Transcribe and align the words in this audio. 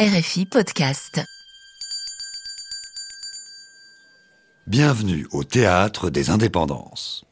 RFI 0.00 0.46
Podcast. 0.46 1.20
Bienvenue 4.66 5.26
au 5.30 5.44
Théâtre 5.44 6.08
des 6.08 6.30
Indépendances. 6.30 7.26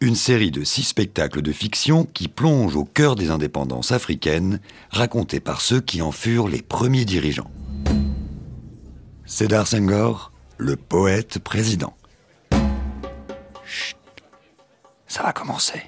Une 0.00 0.14
série 0.14 0.52
de 0.52 0.62
six 0.62 0.84
spectacles 0.84 1.42
de 1.42 1.50
fiction 1.50 2.04
qui 2.04 2.28
plongent 2.28 2.76
au 2.76 2.84
cœur 2.84 3.16
des 3.16 3.32
indépendances 3.32 3.90
africaines, 3.90 4.60
racontés 4.90 5.40
par 5.40 5.60
ceux 5.60 5.80
qui 5.80 6.00
en 6.00 6.12
furent 6.12 6.46
les 6.46 6.62
premiers 6.62 7.04
dirigeants. 7.04 7.50
Cédar 9.26 9.66
Senghor, 9.66 10.30
le 10.56 10.76
poète 10.76 11.40
président. 11.40 11.96
Chut, 13.66 13.96
ça 15.08 15.24
va 15.24 15.32
commencer. 15.32 15.82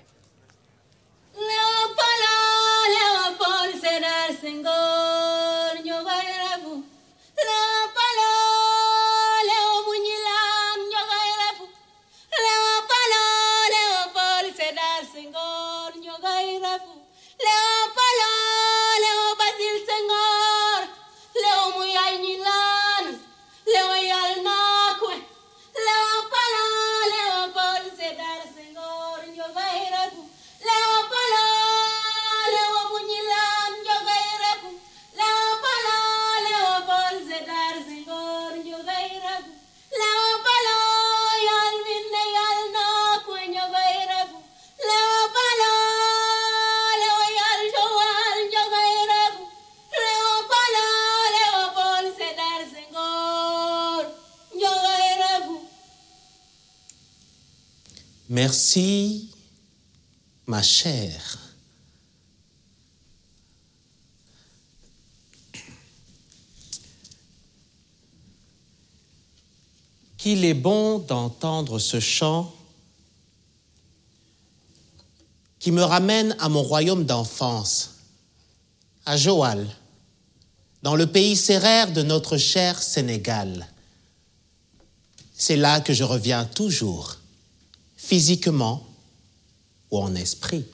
Merci, 58.32 59.28
ma 60.46 60.62
chère. 60.62 61.36
Qu'il 70.16 70.44
est 70.44 70.54
bon 70.54 71.00
d'entendre 71.00 71.80
ce 71.80 71.98
chant 71.98 72.54
qui 75.58 75.72
me 75.72 75.82
ramène 75.82 76.36
à 76.38 76.48
mon 76.48 76.62
royaume 76.62 77.04
d'enfance, 77.04 77.96
à 79.06 79.16
Joal, 79.16 79.66
dans 80.84 80.94
le 80.94 81.08
pays 81.08 81.34
séraire 81.34 81.92
de 81.92 82.02
notre 82.02 82.36
cher 82.36 82.80
Sénégal. 82.80 83.66
C'est 85.34 85.56
là 85.56 85.80
que 85.80 85.92
je 85.92 86.04
reviens 86.04 86.44
toujours 86.44 87.19
physiquement 88.00 88.82
ou 89.90 89.98
en 89.98 90.14
esprit. 90.14 90.64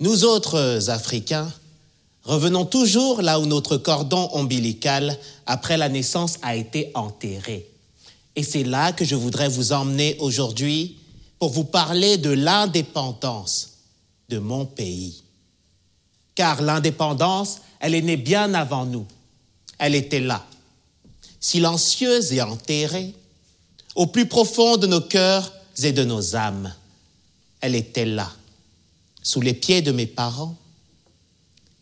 Nous 0.00 0.24
autres 0.24 0.88
Africains 0.88 1.52
revenons 2.24 2.64
toujours 2.64 3.22
là 3.22 3.38
où 3.38 3.46
notre 3.46 3.76
cordon 3.76 4.28
ombilical 4.32 5.16
après 5.46 5.76
la 5.76 5.88
naissance 5.88 6.38
a 6.42 6.56
été 6.56 6.90
enterré. 6.94 7.68
Et 8.34 8.42
c'est 8.42 8.64
là 8.64 8.92
que 8.92 9.04
je 9.04 9.14
voudrais 9.14 9.48
vous 9.48 9.72
emmener 9.72 10.16
aujourd'hui 10.18 10.98
pour 11.38 11.50
vous 11.50 11.64
parler 11.64 12.16
de 12.16 12.30
l'indépendance 12.30 13.74
de 14.30 14.38
mon 14.38 14.64
pays. 14.64 15.22
Car 16.34 16.62
l'indépendance, 16.62 17.60
elle 17.78 17.94
est 17.94 18.02
née 18.02 18.16
bien 18.16 18.54
avant 18.54 18.86
nous. 18.86 19.06
Elle 19.78 19.94
était 19.94 20.20
là, 20.20 20.44
silencieuse 21.44 22.32
et 22.32 22.40
enterrée, 22.40 23.12
au 23.94 24.06
plus 24.06 24.26
profond 24.26 24.78
de 24.78 24.86
nos 24.86 25.02
cœurs 25.02 25.52
et 25.82 25.92
de 25.92 26.02
nos 26.02 26.34
âmes. 26.34 26.74
Elle 27.60 27.74
était 27.74 28.06
là, 28.06 28.32
sous 29.22 29.42
les 29.42 29.52
pieds 29.52 29.82
de 29.82 29.92
mes 29.92 30.06
parents. 30.06 30.56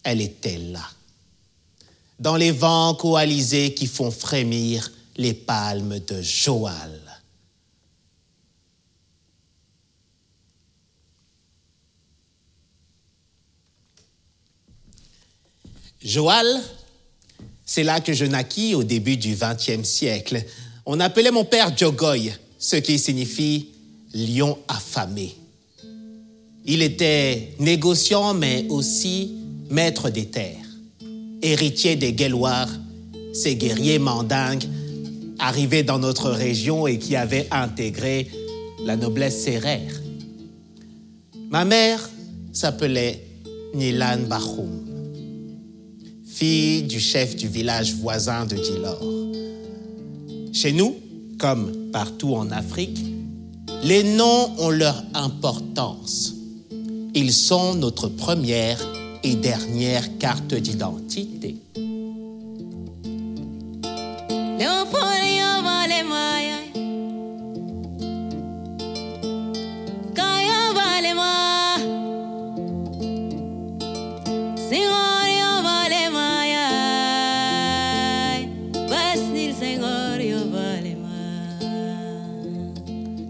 Elle 0.02 0.20
était 0.20 0.58
là, 0.58 0.84
dans 2.18 2.34
les 2.34 2.50
vents 2.50 2.94
coalisés 2.96 3.72
qui 3.72 3.86
font 3.86 4.10
frémir 4.10 4.90
les 5.16 5.32
palmes 5.32 6.00
de 6.00 6.20
Joal. 6.20 7.00
Joal, 16.00 16.60
c'est 17.64 17.84
là 17.84 18.00
que 18.00 18.12
je 18.12 18.24
naquis 18.24 18.74
au 18.74 18.82
début 18.82 19.16
du 19.16 19.34
XXe 19.34 19.86
siècle. 19.88 20.44
On 20.86 21.00
appelait 21.00 21.30
mon 21.30 21.44
père 21.44 21.76
Jogoy, 21.76 22.32
ce 22.58 22.76
qui 22.76 22.98
signifie 22.98 23.68
lion 24.14 24.58
affamé. 24.68 25.34
Il 26.64 26.82
était 26.82 27.54
négociant, 27.58 28.34
mais 28.34 28.66
aussi 28.68 29.34
maître 29.70 30.10
des 30.10 30.26
terres, 30.26 30.56
héritier 31.40 31.96
des 31.96 32.12
Guéloirs, 32.12 32.70
ces 33.32 33.56
guerriers 33.56 33.98
mandingues 33.98 34.64
arrivés 35.38 35.82
dans 35.82 35.98
notre 35.98 36.30
région 36.30 36.86
et 36.86 36.98
qui 36.98 37.16
avaient 37.16 37.48
intégré 37.50 38.30
la 38.84 38.96
noblesse 38.96 39.42
serrère. 39.42 40.00
Ma 41.50 41.64
mère 41.64 42.08
s'appelait 42.52 43.24
Nilan 43.74 44.20
Bahoum 44.28 44.91
fille 46.32 46.82
du 46.84 46.98
chef 46.98 47.36
du 47.36 47.46
village 47.46 47.94
voisin 47.94 48.46
de 48.46 48.56
Dilor. 48.56 49.00
Chez 50.52 50.72
nous, 50.72 50.96
comme 51.38 51.90
partout 51.92 52.34
en 52.34 52.50
Afrique, 52.50 52.98
les 53.82 54.02
noms 54.02 54.50
ont 54.58 54.70
leur 54.70 55.02
importance. 55.14 56.34
Ils 57.14 57.32
sont 57.32 57.74
notre 57.74 58.08
première 58.08 58.78
et 59.22 59.34
dernière 59.34 60.18
carte 60.18 60.54
d'identité. 60.54 61.56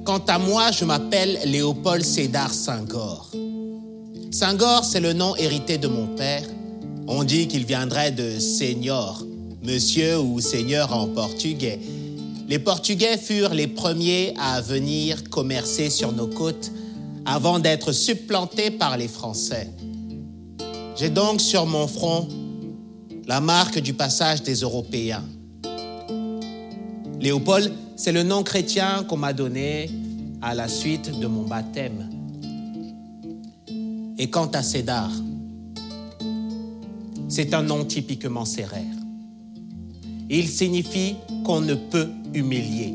Quant 0.05 0.23
à 0.27 0.37
moi, 0.39 0.73
je 0.73 0.85
m'appelle 0.85 1.39
Léopold 1.45 2.05
Sédar 2.05 2.53
Senghor. 2.53 3.31
Senghor, 4.33 4.85
c'est 4.85 4.99
le 4.99 5.13
nom 5.13 5.37
hérité 5.37 5.79
de 5.79 5.87
mon 5.87 6.09
père. 6.09 6.43
On 7.07 7.23
dit 7.23 7.47
qu'il 7.47 7.65
viendrait 7.65 8.11
de 8.11 8.41
Seigneur, 8.41 9.25
monsieur 9.63 10.19
ou 10.19 10.41
seigneur 10.41 10.93
en 10.93 11.07
portugais. 11.07 11.79
Les 12.49 12.59
Portugais 12.59 13.17
furent 13.17 13.55
les 13.55 13.69
premiers 13.69 14.35
à 14.41 14.61
venir 14.61 15.31
commercer 15.31 15.89
sur 15.89 16.11
nos 16.11 16.27
côtes 16.27 16.73
avant 17.25 17.61
d'être 17.61 17.93
supplantés 17.93 18.73
par 18.73 18.97
les 18.97 19.09
Français. 19.09 19.71
J'ai 20.97 21.11
donc 21.11 21.41
sur 21.41 21.65
mon 21.65 21.87
front 21.87 22.27
la 23.29 23.41
marque 23.41 23.79
du 23.79 23.95
passage 23.95 24.43
des 24.43 24.57
Européens. 24.57 25.23
Léopold, 27.21 27.73
c'est 27.97 28.13
le 28.13 28.23
nom 28.23 28.43
chrétien 28.43 29.05
qu'on 29.05 29.17
m'a 29.17 29.33
donné 29.33 29.91
à 30.41 30.55
la 30.55 30.69
suite 30.69 31.19
de 31.19 31.27
mon 31.27 31.43
baptême. 31.43 32.09
Et 34.19 34.31
quant 34.31 34.49
à 34.49 34.63
Cédar, 34.63 35.11
c'est 37.29 37.55
un 37.55 37.63
nom 37.63 37.85
typiquement 37.85 38.45
serrère. 38.45 38.83
Il 40.29 40.49
signifie 40.49 41.17
qu'on 41.45 41.61
ne 41.61 41.75
peut 41.75 42.09
humilier. 42.35 42.95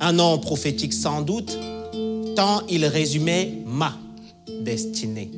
Un 0.00 0.12
nom 0.12 0.38
prophétique 0.38 0.92
sans 0.92 1.22
doute, 1.22 1.56
tant 2.34 2.62
il 2.68 2.84
résumait 2.86 3.58
ma 3.66 3.96
destinée, 4.62 5.30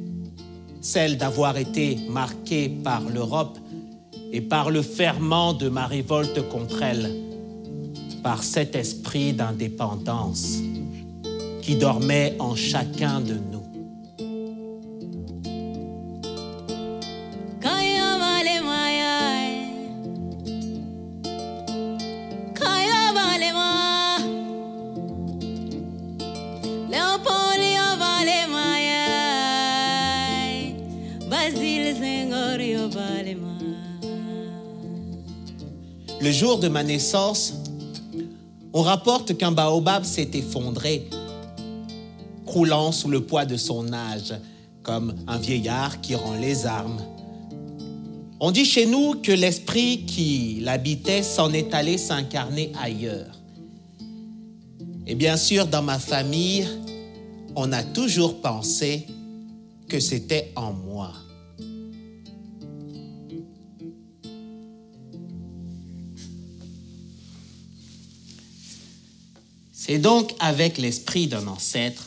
celle 0.80 1.18
d'avoir 1.18 1.56
été 1.58 1.98
marquée 2.08 2.68
par 2.68 3.02
l'Europe 3.02 3.58
et 4.32 4.40
par 4.40 4.70
le 4.70 4.82
ferment 4.82 5.52
de 5.52 5.68
ma 5.68 5.86
révolte 5.86 6.48
contre 6.48 6.82
elle 6.82 7.33
par 8.24 8.42
cet 8.42 8.74
esprit 8.74 9.34
d'indépendance 9.34 10.56
qui 11.60 11.76
dormait 11.76 12.34
en 12.40 12.56
chacun 12.56 13.20
de 13.20 13.34
nous. 13.34 13.64
Le 36.20 36.32
jour 36.32 36.58
de 36.58 36.68
ma 36.68 36.82
naissance, 36.82 37.63
on 38.74 38.82
rapporte 38.82 39.38
qu'un 39.38 39.52
baobab 39.52 40.04
s'est 40.04 40.30
effondré, 40.34 41.08
croulant 42.44 42.90
sous 42.90 43.08
le 43.08 43.20
poids 43.22 43.46
de 43.46 43.56
son 43.56 43.92
âge, 43.92 44.34
comme 44.82 45.14
un 45.28 45.38
vieillard 45.38 46.00
qui 46.00 46.16
rend 46.16 46.34
les 46.34 46.66
armes. 46.66 47.00
On 48.40 48.50
dit 48.50 48.64
chez 48.64 48.84
nous 48.84 49.14
que 49.22 49.30
l'esprit 49.30 50.04
qui 50.06 50.58
l'habitait 50.60 51.22
s'en 51.22 51.52
est 51.52 51.72
allé 51.72 51.96
s'incarner 51.96 52.72
ailleurs. 52.82 53.38
Et 55.06 55.14
bien 55.14 55.36
sûr, 55.36 55.66
dans 55.66 55.82
ma 55.82 56.00
famille, 56.00 56.66
on 57.54 57.72
a 57.72 57.84
toujours 57.84 58.40
pensé 58.40 59.06
que 59.88 60.00
c'était 60.00 60.52
en 60.56 60.72
moi. 60.72 61.12
C'est 69.86 69.98
donc 69.98 70.34
avec 70.38 70.78
l'esprit 70.78 71.26
d'un 71.26 71.46
ancêtre, 71.46 72.04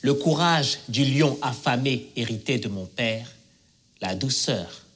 le 0.00 0.14
courage 0.14 0.78
du 0.88 1.04
lion 1.04 1.38
affamé 1.42 2.08
hérité 2.16 2.56
de 2.56 2.68
mon 2.68 2.86
père, 2.86 3.30
la 4.00 4.14
douceur 4.14 4.86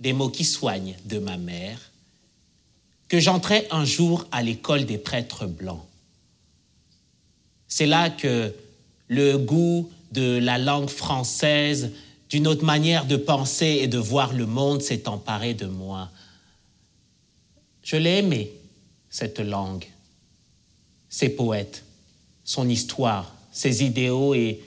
des 0.00 0.14
mots 0.14 0.30
qui 0.30 0.46
soignent 0.46 0.96
de 1.04 1.18
ma 1.18 1.36
mère, 1.36 1.78
que 3.08 3.20
j'entrais 3.20 3.68
un 3.70 3.84
jour 3.84 4.26
à 4.32 4.42
l'école 4.42 4.86
des 4.86 4.96
prêtres 4.96 5.44
blancs. 5.44 5.84
C'est 7.68 7.84
là 7.84 8.08
que 8.08 8.54
le 9.08 9.36
goût 9.36 9.90
de 10.12 10.38
la 10.38 10.56
langue 10.56 10.88
française, 10.88 11.90
d'une 12.30 12.46
autre 12.46 12.64
manière 12.64 13.04
de 13.04 13.16
penser 13.16 13.80
et 13.82 13.88
de 13.88 13.98
voir 13.98 14.32
le 14.32 14.46
monde 14.46 14.80
s'est 14.80 15.06
emparé 15.06 15.52
de 15.52 15.66
moi. 15.66 16.08
Je 17.82 17.96
l'ai 17.96 18.20
aimé, 18.20 18.50
cette 19.10 19.40
langue, 19.40 19.84
ses 21.14 21.28
poètes, 21.28 21.84
son 22.42 22.68
histoire, 22.68 23.36
ses 23.52 23.84
idéaux 23.84 24.34
et 24.34 24.60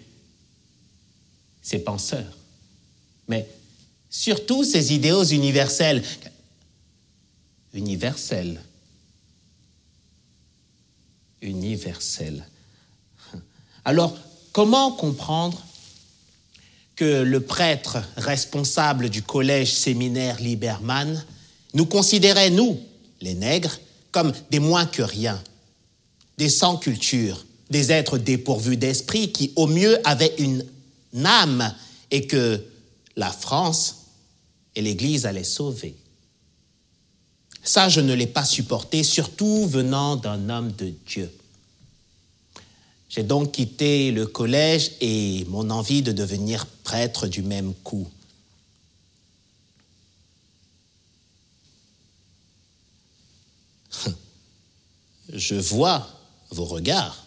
ses 1.62 1.80
penseurs. 1.80 2.38
Mais 3.28 3.46
surtout 4.10 4.64
ses 4.64 4.94
idéaux 4.94 5.26
universels. 5.26 6.02
Universels. 7.74 8.62
Universels. 11.42 12.48
Alors, 13.84 14.18
comment 14.54 14.94
comprendre 14.94 15.62
que 16.96 17.24
le 17.24 17.42
prêtre 17.42 17.98
responsable 18.16 19.10
du 19.10 19.22
collège 19.22 19.74
séminaire 19.74 20.40
Liberman 20.40 21.26
nous 21.74 21.86
considérait, 21.86 22.52
nous, 22.52 22.80
les 23.20 23.34
nègres, 23.34 23.78
comme 24.12 24.32
des 24.50 24.60
moins 24.60 24.86
que 24.86 25.02
rien, 25.02 25.44
des 26.38 26.50
sans 26.50 26.78
culture, 26.78 27.46
des 27.70 27.92
êtres 27.92 28.18
dépourvus 28.18 28.78
d'esprit 28.78 29.32
qui, 29.32 29.52
au 29.56 29.68
mieux, 29.68 30.00
avaient 30.08 30.36
une 30.38 30.64
âme 31.26 31.74
et 32.12 32.28
que 32.28 32.64
la 33.16 33.32
France 33.32 34.06
et 34.76 34.82
l'Église 34.82 35.26
allaient 35.26 35.44
sauver. 35.44 35.96
Ça, 37.64 37.90
je 37.90 38.00
ne 38.00 38.14
l'ai 38.14 38.28
pas 38.28 38.46
supporté, 38.46 39.04
surtout 39.04 39.68
venant 39.68 40.16
d'un 40.16 40.50
homme 40.50 40.72
de 40.74 40.94
Dieu. 41.06 41.30
J'ai 43.10 43.24
donc 43.24 43.54
quitté 43.54 44.12
le 44.12 44.28
collège 44.28 44.92
et 45.02 45.44
mon 45.50 45.70
envie 45.70 46.04
de 46.04 46.12
devenir 46.12 46.68
prêtre 46.84 47.26
du 47.28 47.42
même 47.42 47.74
coup. 47.84 48.08
Je 55.34 55.56
vois 55.56 56.17
vos 56.52 56.66
regards. 56.66 57.26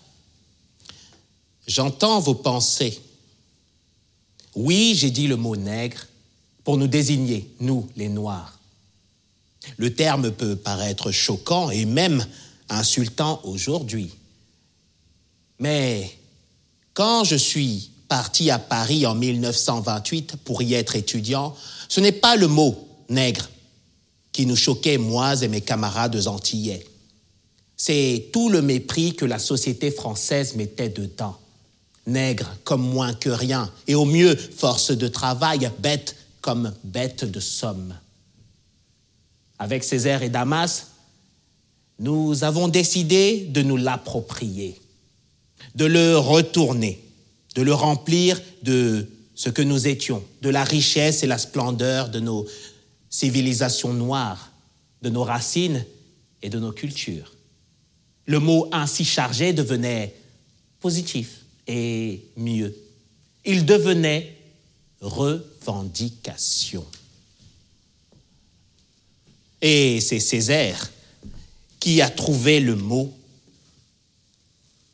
J'entends 1.67 2.20
vos 2.20 2.34
pensées. 2.34 3.00
Oui, 4.55 4.94
j'ai 4.96 5.11
dit 5.11 5.26
le 5.26 5.37
mot 5.37 5.56
nègre 5.56 6.06
pour 6.64 6.76
nous 6.76 6.88
désigner, 6.88 7.49
nous, 7.61 7.88
les 7.96 8.08
Noirs. 8.08 8.58
Le 9.76 9.94
terme 9.94 10.31
peut 10.32 10.56
paraître 10.56 11.12
choquant 11.12 11.70
et 11.70 11.84
même 11.84 12.25
insultant 12.69 13.40
aujourd'hui. 13.44 14.11
Mais 15.58 16.11
quand 16.94 17.25
je 17.25 17.37
suis 17.37 17.90
parti 18.08 18.50
à 18.50 18.58
Paris 18.58 19.06
en 19.06 19.14
1928 19.14 20.37
pour 20.44 20.62
y 20.62 20.75
être 20.75 20.96
étudiant, 20.96 21.55
ce 21.88 22.00
n'est 22.00 22.12
pas 22.12 22.37
le 22.37 22.49
mot 22.49 22.88
nègre 23.08 23.49
qui 24.32 24.46
nous 24.46 24.56
choquait, 24.56 24.99
moi 24.99 25.40
et 25.43 25.49
mes 25.49 25.61
camarades 25.61 26.26
antillais. 26.26 26.87
C'est 27.82 28.29
tout 28.31 28.50
le 28.50 28.61
mépris 28.61 29.15
que 29.15 29.25
la 29.25 29.38
société 29.38 29.91
française 29.91 30.55
mettait 30.55 30.91
dedans. 30.91 31.38
Nègre 32.06 32.55
comme 32.62 32.82
moins 32.82 33.15
que 33.15 33.31
rien, 33.31 33.73
et 33.87 33.94
au 33.94 34.05
mieux 34.05 34.37
force 34.37 34.91
de 34.91 35.09
travail, 35.09 35.71
bête 35.79 36.15
comme 36.43 36.75
bête 36.85 37.25
de 37.25 37.41
somme. 37.41 37.94
Avec 39.59 39.82
Césaire 39.82 40.23
et 40.23 40.29
Damas, 40.29 40.88
nous 41.99 42.44
avons 42.44 42.69
décidé 42.69 43.47
de 43.49 43.62
nous 43.62 43.79
l'approprier 43.79 44.79
de 45.75 45.85
le 45.87 46.19
retourner, 46.19 47.03
de 47.55 47.62
le 47.62 47.75
remplir 47.75 48.41
de 48.62 49.09
ce 49.35 49.49
que 49.49 49.62
nous 49.62 49.88
étions, 49.88 50.23
de 50.43 50.50
la 50.50 50.65
richesse 50.65 51.23
et 51.23 51.27
la 51.27 51.38
splendeur 51.38 52.11
de 52.11 52.21
nos 52.21 52.47
civilisations 53.09 53.94
noires, 53.94 54.53
de 55.03 55.09
nos 55.09 55.25
racines 55.25 55.85
et 56.43 56.50
de 56.50 56.59
nos 56.59 56.73
cultures. 56.73 57.32
Le 58.26 58.38
mot 58.38 58.69
ainsi 58.72 59.05
chargé 59.05 59.52
devenait 59.52 60.14
positif 60.81 61.40
et 61.67 62.25
mieux. 62.37 62.75
Il 63.44 63.64
devenait 63.64 64.37
revendication. 65.00 66.84
Et 69.62 70.00
c'est 70.00 70.20
Césaire 70.20 70.91
qui 71.79 72.00
a 72.03 72.10
trouvé 72.10 72.60
le 72.60 72.77
mot 72.77 73.12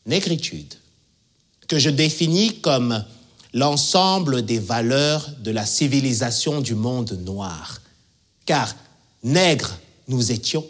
négritude, 0.07 0.75
que 1.69 1.79
je 1.79 1.91
définis 1.91 2.61
comme 2.61 3.05
l'ensemble 3.53 4.45
des 4.45 4.59
valeurs 4.61 5.29
de 5.41 5.51
la 5.51 5.67
civilisation 5.67 6.61
du 6.61 6.75
monde 6.75 7.13
noir. 7.25 7.81
Car 8.45 8.75
nègres 9.25 9.77
nous 10.07 10.31
étions, 10.31 10.65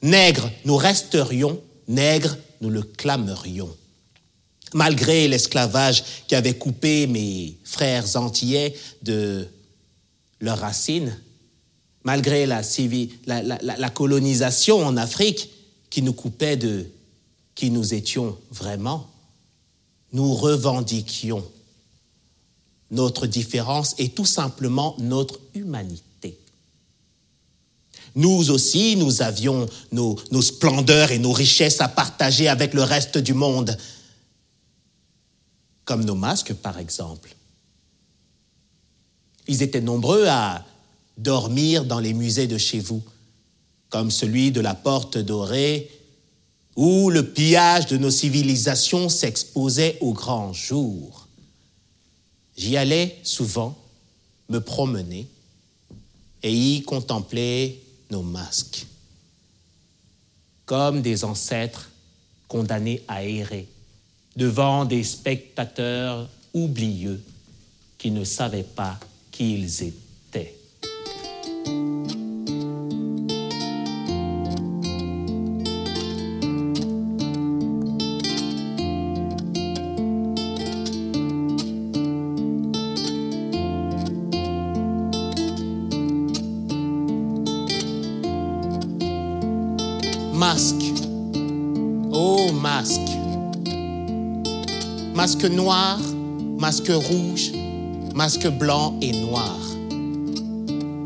nègres 0.00 0.50
nous 0.64 0.76
resterions, 0.76 1.60
nègres 1.88 2.36
nous 2.60 2.70
le 2.70 2.82
clamerions. 2.82 3.74
Malgré 4.74 5.28
l'esclavage 5.28 6.04
qui 6.26 6.34
avait 6.34 6.56
coupé 6.56 7.06
mes 7.06 7.56
frères 7.64 8.16
antillais 8.16 8.74
de 9.02 9.46
leurs 10.40 10.58
racines, 10.58 11.16
malgré 12.04 12.46
la, 12.46 12.62
la 13.26 13.90
colonisation 13.90 14.84
en 14.84 14.96
Afrique 14.96 15.50
qui 15.90 16.02
nous 16.02 16.12
coupait 16.12 16.56
de 16.56 16.86
qui 17.54 17.70
nous 17.70 17.94
étions 17.94 18.36
vraiment, 18.50 19.10
nous 20.12 20.34
revendiquions 20.34 21.44
notre 22.90 23.26
différence 23.26 23.94
et 23.98 24.10
tout 24.10 24.26
simplement 24.26 24.94
notre 24.98 25.40
humanité. 25.54 26.05
Nous 28.16 28.50
aussi, 28.50 28.96
nous 28.96 29.20
avions 29.20 29.68
nos, 29.92 30.16
splendeurs 30.40 31.12
et 31.12 31.18
nos 31.18 31.32
richesses 31.32 31.82
à 31.82 31.88
partager 31.88 32.48
avec 32.48 32.72
le 32.72 32.82
reste 32.82 33.18
du 33.18 33.34
monde, 33.34 33.76
comme 35.84 36.02
nos 36.02 36.14
masques 36.14 36.54
par 36.54 36.78
exemple. 36.78 37.36
Ils 39.46 39.62
étaient 39.62 39.82
nombreux 39.82 40.26
à 40.26 40.64
dormir 41.18 41.84
dans 41.84 42.00
les 42.00 42.14
musées 42.14 42.46
de 42.46 42.56
chez 42.56 42.80
vous, 42.80 43.02
comme 43.90 44.10
celui 44.10 44.50
de 44.50 44.62
la 44.62 44.74
Porte 44.74 45.18
Dorée 45.18 45.90
où 46.74 47.08
le 47.08 47.32
pillage 47.32 47.86
de 47.86 47.96
nos 47.96 48.10
civilisations 48.10 49.08
s'exposait 49.08 49.96
au 50.00 50.12
grand 50.12 50.52
jour. 50.52 51.26
J'y 52.56 52.76
allais 52.76 53.18
souvent 53.22 53.76
me 54.48 54.60
promener 54.60 55.26
et 56.42 56.52
y 56.52 56.82
contempler 56.82 57.82
nos 58.10 58.22
masques, 58.22 58.86
comme 60.64 61.02
des 61.02 61.24
ancêtres 61.24 61.90
condamnés 62.48 63.02
à 63.08 63.24
errer 63.24 63.68
devant 64.36 64.84
des 64.84 65.02
spectateurs 65.02 66.28
oublieux 66.52 67.22
qui 67.98 68.10
ne 68.10 68.24
savaient 68.24 68.62
pas 68.62 68.98
qui 69.30 69.54
ils 69.54 69.82
étaient. 69.82 70.05
Masque. 90.36 90.92
Oh, 92.12 92.52
masque. 92.52 93.00
Masque 95.14 95.44
noir, 95.44 95.98
masque 96.58 96.90
rouge, 96.90 97.52
masque 98.14 98.46
blanc 98.46 98.98
et 99.00 99.12
noir. 99.12 99.56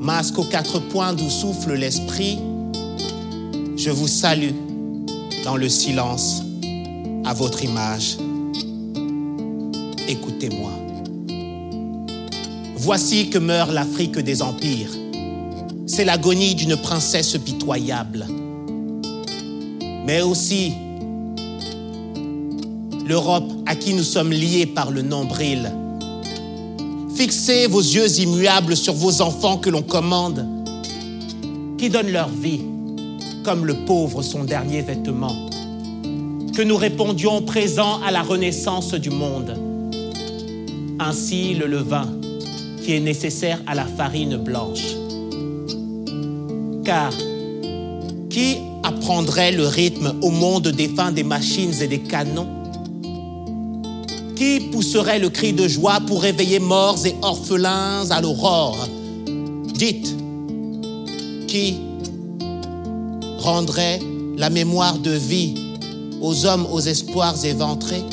Masque 0.01 0.37
aux 0.37 0.45
quatre 0.45 0.81
points 0.81 1.13
d'où 1.13 1.31
souffle 1.31 1.75
l'esprit, 1.75 2.41
je 3.77 3.91
vous 3.91 4.09
salue 4.09 4.51
dans 5.45 5.57
le 5.57 5.69
silence 5.69 6.43
à 7.25 7.33
votre 7.33 7.63
image. 7.63 8.17
Écoutez-moi. 10.09 10.73
Voici 12.75 13.31
que 13.31 13.39
meurt 13.39 13.71
l'Afrique 13.71 14.19
des 14.19 14.43
empires. 14.43 14.91
C'est 15.87 16.05
l'agonie 16.05 16.57
d'une 16.57 16.77
princesse 16.77 17.39
pitoyable. 17.39 18.27
Mais 20.11 20.23
aussi 20.23 20.73
l'Europe 23.07 23.49
à 23.65 23.77
qui 23.77 23.95
nous 23.95 24.03
sommes 24.03 24.33
liés 24.33 24.67
par 24.67 24.91
le 24.91 25.03
nombril. 25.03 25.71
Fixez 27.15 27.69
vos 27.69 27.79
yeux 27.79 28.19
immuables 28.19 28.77
sur 28.77 28.93
vos 28.93 29.23
enfants 29.23 29.59
que 29.59 29.71
l'on 29.71 29.83
commande, 29.83 30.45
qui 31.79 31.91
donnent 31.91 32.11
leur 32.11 32.29
vie 32.29 32.63
comme 33.45 33.65
le 33.65 33.85
pauvre 33.87 34.23
son 34.23 34.43
dernier 34.43 34.83
vêtement. 34.83 35.37
Que 36.57 36.63
nous 36.63 36.77
répondions 36.77 37.43
présents 37.43 38.03
à 38.03 38.11
la 38.11 38.23
renaissance 38.23 38.95
du 38.95 39.11
monde. 39.11 39.57
Ainsi 40.99 41.55
le 41.55 41.69
levain 41.69 42.09
qui 42.83 42.95
est 42.95 43.01
nécessaire 43.01 43.61
à 43.65 43.77
la 43.77 43.85
farine 43.85 44.39
blanche. 44.39 44.97
Car 46.85 47.13
qui 48.29 48.57
apprendrait 49.11 49.51
le 49.51 49.67
rythme 49.67 50.15
au 50.23 50.31
monde 50.31 50.69
défunt 50.69 51.11
des 51.11 51.25
machines 51.25 51.75
et 51.83 51.89
des 51.89 51.99
canons? 51.99 52.47
Qui 54.37 54.61
pousserait 54.71 55.19
le 55.19 55.31
cri 55.31 55.53
de 55.53 55.67
joie 55.67 55.99
pour 56.07 56.23
réveiller 56.23 56.61
morts 56.61 57.05
et 57.05 57.17
orphelins 57.21 58.09
à 58.09 58.21
l'aurore? 58.21 58.79
Dites, 59.75 60.15
qui 61.49 61.79
rendrait 63.39 63.99
la 64.37 64.49
mémoire 64.49 64.97
de 64.97 65.11
vie 65.11 65.55
aux 66.21 66.47
hommes 66.47 66.69
aux 66.71 66.79
espoirs 66.79 67.45
éventrés? 67.45 68.05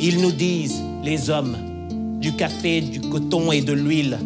Ils 0.00 0.20
nous 0.20 0.30
disent, 0.30 0.80
les 1.02 1.28
hommes, 1.28 1.56
du 2.20 2.36
café, 2.36 2.82
du 2.82 3.00
coton 3.00 3.50
et 3.50 3.62
de 3.62 3.72
l'huile. 3.72 4.16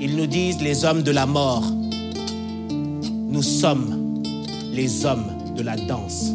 Ils 0.00 0.14
nous 0.14 0.26
disent 0.26 0.62
les 0.62 0.84
hommes 0.84 1.02
de 1.02 1.10
la 1.10 1.26
mort. 1.26 1.64
Nous 3.32 3.42
sommes 3.42 4.22
les 4.74 5.06
hommes 5.06 5.32
de 5.56 5.62
la 5.62 5.74
danse, 5.74 6.32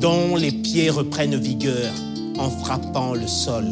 dont 0.00 0.34
les 0.34 0.50
pieds 0.50 0.90
reprennent 0.90 1.36
vigueur 1.36 1.92
en 2.36 2.50
frappant 2.50 3.14
le 3.14 3.28
sol 3.28 3.64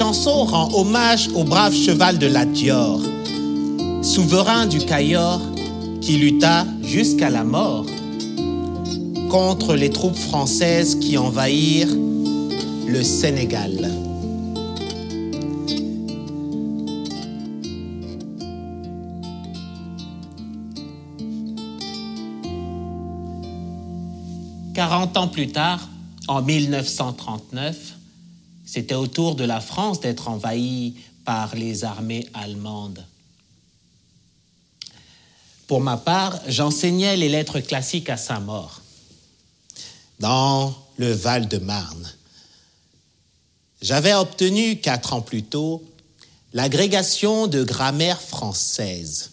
chanson 0.00 0.44
rend 0.46 0.70
hommage 0.72 1.28
au 1.34 1.44
brave 1.44 1.74
cheval 1.74 2.16
de 2.16 2.26
la 2.26 2.46
Dior, 2.46 3.02
souverain 4.00 4.64
du 4.64 4.78
Cayor 4.78 5.42
qui 6.00 6.16
lutta 6.16 6.64
jusqu'à 6.82 7.28
la 7.28 7.44
mort 7.44 7.84
contre 9.28 9.74
les 9.74 9.90
troupes 9.90 10.16
françaises 10.16 10.94
qui 10.98 11.18
envahirent 11.18 11.94
le 12.86 13.02
Sénégal. 13.02 13.90
Quarante 24.72 25.14
ans 25.18 25.28
plus 25.28 25.48
tard, 25.48 25.90
en 26.26 26.40
1939, 26.40 27.99
c'était 28.64 28.94
au 28.94 29.06
tour 29.06 29.34
de 29.34 29.44
la 29.44 29.60
France 29.60 30.00
d'être 30.00 30.28
envahie 30.28 30.94
par 31.24 31.54
les 31.54 31.84
armées 31.84 32.26
allemandes. 32.34 33.04
Pour 35.66 35.80
ma 35.80 35.96
part, 35.96 36.40
j'enseignais 36.48 37.16
les 37.16 37.28
lettres 37.28 37.60
classiques 37.60 38.10
à 38.10 38.16
Saint-Maur, 38.16 38.80
dans 40.18 40.74
le 40.96 41.12
Val-de-Marne. 41.12 42.12
J'avais 43.80 44.12
obtenu, 44.14 44.80
quatre 44.80 45.12
ans 45.12 45.22
plus 45.22 45.44
tôt, 45.44 45.82
l'agrégation 46.52 47.46
de 47.46 47.62
grammaire 47.62 48.20
française. 48.20 49.30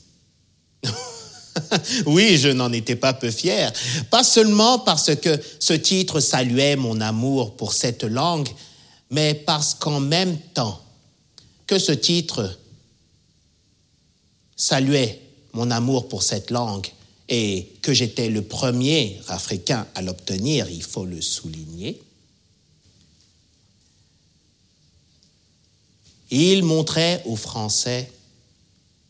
oui, 2.06 2.38
je 2.38 2.50
n'en 2.50 2.72
étais 2.72 2.96
pas 2.96 3.14
peu 3.14 3.32
fier, 3.32 3.74
pas 4.10 4.24
seulement 4.24 4.80
parce 4.80 5.16
que 5.16 5.40
ce 5.60 5.74
titre 5.74 6.20
saluait 6.20 6.76
mon 6.76 7.02
amour 7.02 7.56
pour 7.56 7.74
cette 7.74 8.04
langue, 8.04 8.48
mais 9.10 9.34
parce 9.34 9.74
qu'en 9.74 10.00
même 10.00 10.40
temps 10.54 10.82
que 11.66 11.80
ce 11.80 11.92
titre 11.92 12.58
saluait 14.56 15.22
mon 15.54 15.72
amour 15.72 16.08
pour 16.08 16.24
cette 16.24 16.52
langue 16.52 16.88
et 17.30 17.74
que 17.82 17.94
j'étais 17.94 18.30
le 18.30 18.42
premier 18.42 19.20
Africain 19.28 19.88
à 19.96 20.02
l'obtenir, 20.02 20.70
il 20.70 20.84
faut 20.84 21.06
le 21.06 21.22
souligner, 21.22 22.02
il 26.30 26.64
montrait 26.64 27.22
aux 27.26 27.36
Français 27.36 28.12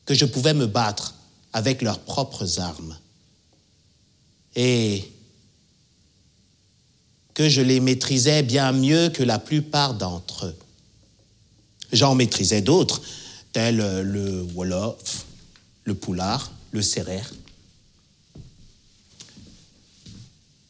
que 0.06 0.14
je 0.14 0.26
pouvais 0.26 0.54
me 0.54 0.68
battre 0.68 1.16
avec 1.54 1.82
leurs 1.82 2.00
propres 2.00 2.60
armes. 2.60 2.98
Et 4.56 5.12
que 7.38 7.50
je 7.50 7.62
les 7.62 7.80
maîtrisais 7.80 8.42
bien 8.42 8.72
mieux 8.72 9.10
que 9.10 9.22
la 9.22 9.38
plupart 9.38 9.94
d'entre 9.94 10.48
eux. 10.48 10.56
J'en 11.94 12.16
maîtrisais 12.16 12.62
d'autres, 12.62 13.00
tels 13.54 13.78
le 13.78 14.42
Wolof, 14.56 15.26
le 15.84 15.94
Poulard, 15.94 16.52
le 16.72 16.82
Serrère, 16.82 17.32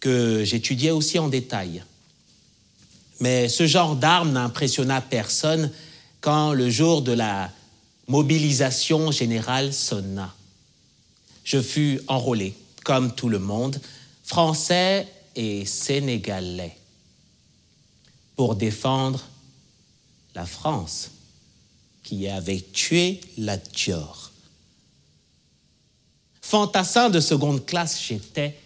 que 0.02 0.44
j'étudiais 0.44 0.92
aussi 0.92 1.18
en 1.20 1.30
détail. 1.30 1.86
Mais 3.22 3.48
ce 3.48 3.66
genre 3.66 3.96
d'arme 3.96 4.34
n'impressionna 4.34 5.00
personne 5.00 5.72
quand 6.20 6.52
le 6.52 6.70
jour 6.70 7.02
de 7.02 7.14
la 7.14 7.50
mobilisation 8.10 9.10
générale 9.12 9.72
sonna. 9.72 10.36
Je 11.46 11.62
fus 11.62 12.02
enrôlé, 12.10 12.56
comme 12.84 13.16
tout 13.16 13.30
le 13.30 13.40
monde, 13.40 13.80
français 14.26 15.08
et 15.38 15.66
sénégalais, 15.66 16.76
pour 18.36 18.56
défendre 18.56 19.24
la 20.36 20.46
France 20.46 21.12
qui 22.04 22.28
avait 22.28 22.62
tué 22.74 23.22
la 23.38 23.58
Dior. 23.58 24.32
Fantassin 26.42 27.10
de 27.10 27.20
seconde 27.20 27.66
classe 27.66 28.02
j'étais, 28.02 28.58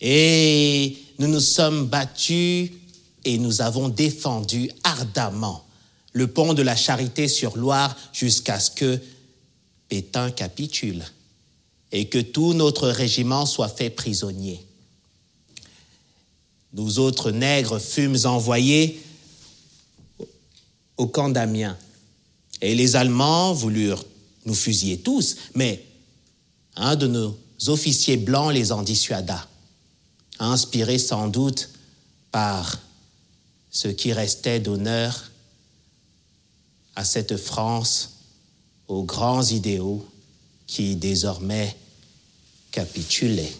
et 0.00 0.96
nous 1.18 1.26
nous 1.26 1.40
sommes 1.40 1.86
battus 1.86 2.70
et 3.24 3.38
nous 3.38 3.60
avons 3.60 3.88
défendu 3.88 4.70
ardemment 4.84 5.64
le 6.12 6.28
pont 6.28 6.54
de 6.54 6.62
la 6.62 6.76
Charité 6.76 7.26
sur 7.26 7.56
Loire 7.56 7.96
jusqu'à 8.12 8.60
ce 8.60 8.70
que 8.70 9.00
Pétain 9.88 10.30
capitule 10.30 11.04
et 11.90 12.08
que 12.08 12.18
tout 12.18 12.54
notre 12.54 12.88
régiment 12.88 13.46
soit 13.46 13.68
fait 13.68 13.90
prisonnier. 13.90 14.67
Nous 16.72 16.98
autres 16.98 17.30
nègres 17.30 17.78
fûmes 17.78 18.18
envoyés 18.24 19.02
au 20.96 21.06
camp 21.06 21.30
d'Amiens. 21.30 21.78
Et 22.60 22.74
les 22.74 22.96
Allemands 22.96 23.52
voulurent 23.52 24.04
nous 24.44 24.54
fusiller 24.54 24.98
tous, 24.98 25.36
mais 25.54 25.84
un 26.76 26.96
de 26.96 27.06
nos 27.06 27.38
officiers 27.66 28.16
blancs 28.16 28.52
les 28.52 28.72
en 28.72 28.82
dissuada, 28.82 29.46
inspiré 30.38 30.98
sans 30.98 31.28
doute 31.28 31.70
par 32.30 32.78
ce 33.70 33.88
qui 33.88 34.12
restait 34.12 34.60
d'honneur 34.60 35.30
à 36.96 37.04
cette 37.04 37.36
France 37.36 38.10
aux 38.88 39.04
grands 39.04 39.44
idéaux 39.44 40.04
qui 40.66 40.96
désormais 40.96 41.76
capitulaient. 42.70 43.52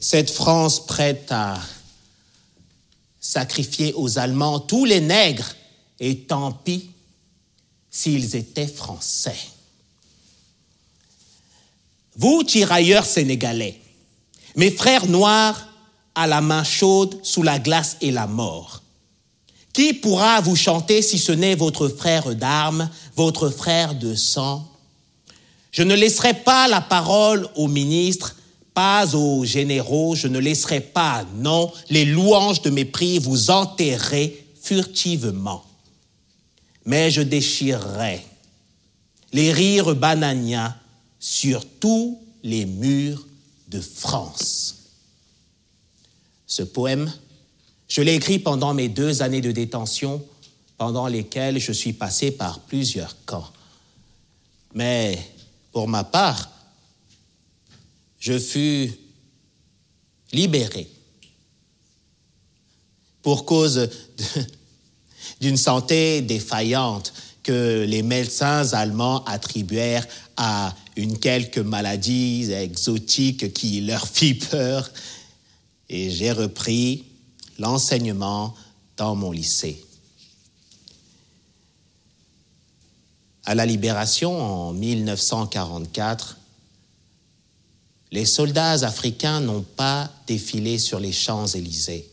Cette 0.00 0.30
France 0.30 0.86
prête 0.86 1.30
à 1.30 1.60
sacrifier 3.20 3.92
aux 3.94 4.18
Allemands 4.18 4.58
tous 4.58 4.86
les 4.86 5.00
nègres, 5.00 5.54
et 6.00 6.20
tant 6.20 6.52
pis 6.52 6.90
s'ils 7.90 8.34
étaient 8.34 8.66
français. 8.66 9.36
Vous, 12.16 12.42
tirailleurs 12.42 13.04
sénégalais, 13.04 13.78
mes 14.56 14.70
frères 14.70 15.06
noirs 15.06 15.68
à 16.14 16.26
la 16.26 16.40
main 16.40 16.64
chaude 16.64 17.20
sous 17.22 17.42
la 17.42 17.58
glace 17.58 17.98
et 18.00 18.10
la 18.10 18.26
mort, 18.26 18.82
qui 19.74 19.92
pourra 19.92 20.40
vous 20.40 20.56
chanter 20.56 21.02
si 21.02 21.18
ce 21.18 21.32
n'est 21.32 21.54
votre 21.54 21.88
frère 21.88 22.34
d'armes, 22.34 22.88
votre 23.16 23.50
frère 23.50 23.94
de 23.94 24.14
sang? 24.14 24.66
Je 25.72 25.82
ne 25.82 25.94
laisserai 25.94 26.34
pas 26.34 26.66
la 26.68 26.80
parole 26.80 27.46
aux 27.54 27.68
ministres, 27.68 28.36
pas 28.74 29.14
aux 29.14 29.44
généraux, 29.44 30.14
je 30.14 30.28
ne 30.28 30.38
laisserai 30.38 30.80
pas, 30.80 31.24
non, 31.36 31.72
les 31.88 32.04
louanges 32.04 32.62
de 32.62 32.70
mépris 32.70 33.18
vous 33.18 33.50
enterrer 33.50 34.46
furtivement. 34.60 35.64
Mais 36.84 37.10
je 37.10 37.22
déchirerai 37.22 38.24
les 39.32 39.52
rires 39.52 39.94
banania 39.94 40.76
sur 41.18 41.64
tous 41.78 42.18
les 42.42 42.66
murs 42.66 43.26
de 43.68 43.80
France. 43.80 44.76
Ce 46.46 46.62
poème, 46.62 47.12
je 47.88 48.02
l'ai 48.02 48.14
écrit 48.14 48.38
pendant 48.38 48.74
mes 48.74 48.88
deux 48.88 49.22
années 49.22 49.40
de 49.40 49.52
détention, 49.52 50.22
pendant 50.78 51.06
lesquelles 51.06 51.58
je 51.58 51.72
suis 51.72 51.92
passé 51.92 52.30
par 52.30 52.60
plusieurs 52.60 53.16
camps. 53.26 53.48
Mais 54.74 55.18
pour 55.72 55.88
ma 55.88 56.04
part, 56.04 56.50
je 58.20 58.38
fus 58.38 58.92
libéré 60.32 60.88
pour 63.22 63.44
cause 63.44 63.88
d'une 65.40 65.56
santé 65.56 66.22
défaillante 66.22 67.12
que 67.42 67.84
les 67.88 68.02
médecins 68.02 68.72
allemands 68.74 69.24
attribuèrent 69.24 70.06
à 70.36 70.74
une 70.96 71.18
quelque 71.18 71.60
maladie 71.60 72.52
exotique 72.52 73.52
qui 73.52 73.80
leur 73.80 74.06
fit 74.14 74.34
peur. 74.34 74.90
Et 75.88 76.10
j'ai 76.10 76.32
repris 76.32 77.04
l'enseignement 77.58 78.54
dans 78.96 79.16
mon 79.16 79.32
lycée. 79.32 79.84
À 83.44 83.54
la 83.54 83.66
libération 83.66 84.40
en 84.40 84.72
1944, 84.72 86.36
les 88.12 88.24
soldats 88.24 88.72
africains 88.72 89.40
n'ont 89.40 89.62
pas 89.62 90.10
défilé 90.26 90.78
sur 90.78 90.98
les 90.98 91.12
Champs-Élysées. 91.12 92.08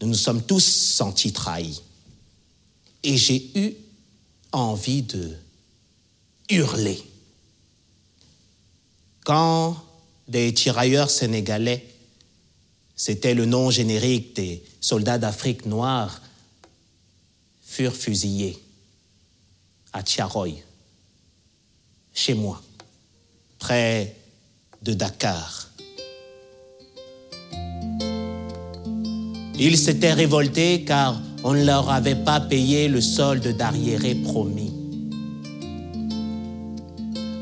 Nous 0.00 0.08
nous 0.08 0.14
sommes 0.14 0.42
tous 0.42 0.64
sentis 0.64 1.32
trahis. 1.32 1.80
Et 3.02 3.16
j'ai 3.16 3.50
eu 3.58 3.74
envie 4.52 5.02
de 5.02 5.34
hurler. 6.50 7.02
Quand 9.24 9.82
des 10.28 10.52
tirailleurs 10.52 11.10
sénégalais 11.10 11.88
c'était 12.98 13.32
le 13.32 13.46
nom 13.46 13.70
générique 13.70 14.34
des 14.34 14.62
soldats 14.80 15.18
d'Afrique 15.18 15.66
noire, 15.66 16.20
furent 17.64 17.94
fusillés 17.94 18.58
à 19.92 20.02
Tiaroy, 20.02 20.50
chez 22.12 22.34
moi, 22.34 22.60
près 23.60 24.16
de 24.82 24.92
Dakar. 24.92 25.68
Ils 29.58 29.76
s'étaient 29.76 30.12
révoltés 30.12 30.84
car 30.84 31.20
on 31.42 31.54
ne 31.54 31.64
leur 31.64 31.90
avait 31.90 32.14
pas 32.14 32.40
payé 32.40 32.88
le 32.88 33.00
solde 33.00 33.56
d'arriéré 33.56 34.14
promis. 34.14 34.72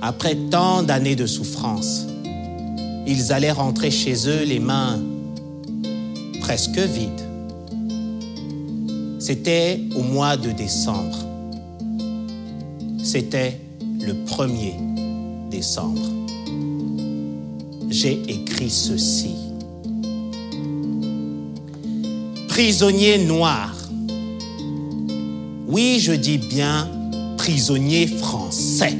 Après 0.01 0.37
tant 0.51 0.83
d'années 0.83 1.17
de 1.17 1.27
souffrance, 1.27 2.07
ils 3.07 3.33
allaient 3.33 3.53
rentrer 3.53 3.91
chez 3.91 4.29
eux 4.29 4.45
les 4.45 4.61
mains 4.61 4.99
presque 6.41 6.79
vide. 6.79 7.23
C'était 9.19 9.81
au 9.97 10.03
mois 10.03 10.37
de 10.37 10.53
décembre. 10.53 11.19
C'était 13.03 13.61
le 14.01 14.13
1er 14.25 15.51
décembre. 15.51 16.16
J'ai 17.99 18.21
écrit 18.29 18.69
ceci. 18.69 19.37
Prisonnier 22.47 23.17
noir. 23.17 23.75
Oui, 25.67 25.97
je 25.99 26.13
dis 26.13 26.37
bien 26.37 26.91
prisonnier 27.39 28.07
français. 28.07 28.99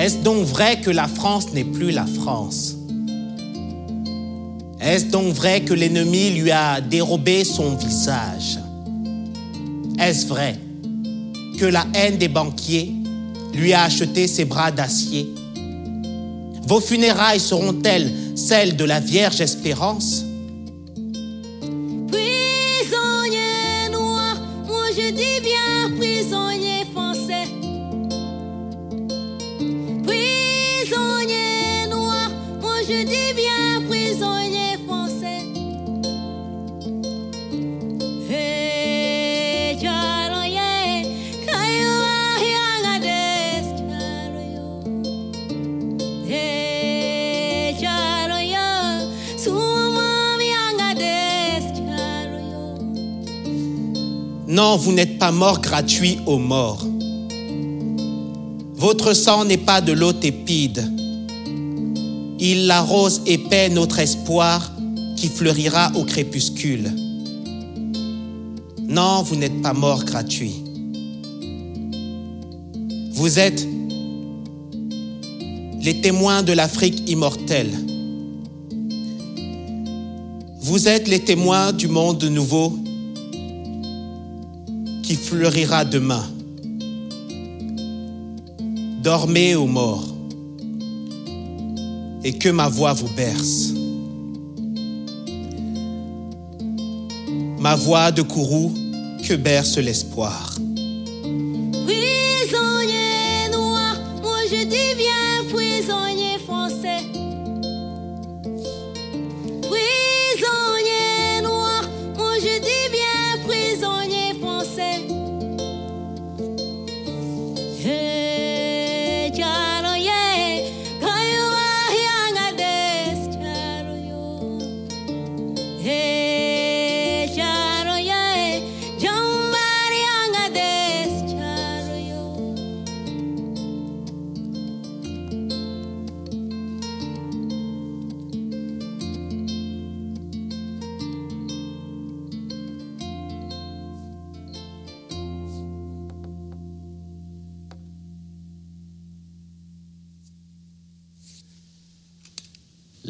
Est-ce 0.00 0.16
donc 0.16 0.46
vrai 0.46 0.80
que 0.80 0.88
la 0.88 1.06
France 1.06 1.52
n'est 1.52 1.62
plus 1.62 1.90
la 1.90 2.06
France? 2.06 2.74
Est-ce 4.80 5.04
donc 5.04 5.34
vrai 5.34 5.60
que 5.60 5.74
l'ennemi 5.74 6.30
lui 6.30 6.50
a 6.50 6.80
dérobé 6.80 7.44
son 7.44 7.76
visage? 7.76 8.58
Est-ce 9.98 10.26
vrai 10.26 10.56
que 11.58 11.66
la 11.66 11.84
haine 11.92 12.16
des 12.16 12.28
banquiers 12.28 12.94
lui 13.52 13.74
a 13.74 13.82
acheté 13.82 14.26
ses 14.26 14.46
bras 14.46 14.70
d'acier? 14.70 15.28
Vos 16.66 16.80
funérailles 16.80 17.38
seront-elles 17.38 18.10
celles 18.36 18.76
de 18.76 18.84
la 18.84 19.00
Vierge 19.00 19.42
Espérance? 19.42 20.24
Vous 54.76 54.92
n'êtes 54.92 55.18
pas 55.18 55.32
mort 55.32 55.60
gratuit 55.60 56.18
aux 56.26 56.38
morts. 56.38 56.86
Votre 58.74 59.14
sang 59.14 59.44
n'est 59.44 59.58
pas 59.58 59.80
de 59.80 59.92
l'eau 59.92 60.12
tépide. 60.12 60.84
Il 62.38 62.66
l'arrose 62.66 63.20
épais 63.26 63.68
notre 63.68 63.98
espoir 63.98 64.70
qui 65.16 65.28
fleurira 65.28 65.92
au 65.96 66.04
crépuscule. 66.04 66.90
Non, 68.88 69.22
vous 69.22 69.36
n'êtes 69.36 69.60
pas 69.60 69.72
mort 69.72 70.04
gratuit. 70.04 70.62
Vous 73.12 73.38
êtes 73.38 73.66
les 75.82 76.00
témoins 76.00 76.42
de 76.42 76.52
l'Afrique 76.52 77.08
immortelle. 77.08 77.72
Vous 80.60 80.88
êtes 80.88 81.08
les 81.08 81.20
témoins 81.20 81.72
du 81.72 81.88
monde 81.88 82.22
nouveau 82.24 82.72
fleurira 85.16 85.84
demain. 85.84 86.26
Dormez 89.02 89.54
aux 89.54 89.66
morts 89.66 90.14
et 92.22 92.32
que 92.38 92.48
ma 92.50 92.68
voix 92.68 92.92
vous 92.92 93.08
berce. 93.16 93.72
Ma 97.58 97.76
voix 97.76 98.12
de 98.12 98.22
courroux 98.22 98.72
que 99.26 99.34
berce 99.34 99.78
l'espoir. 99.78 100.54
Prisonnier 101.86 103.48
noir, 103.52 103.96
moi 104.22 104.38
je 104.50 104.64
bien 104.96 105.44
prisonnier 105.50 106.19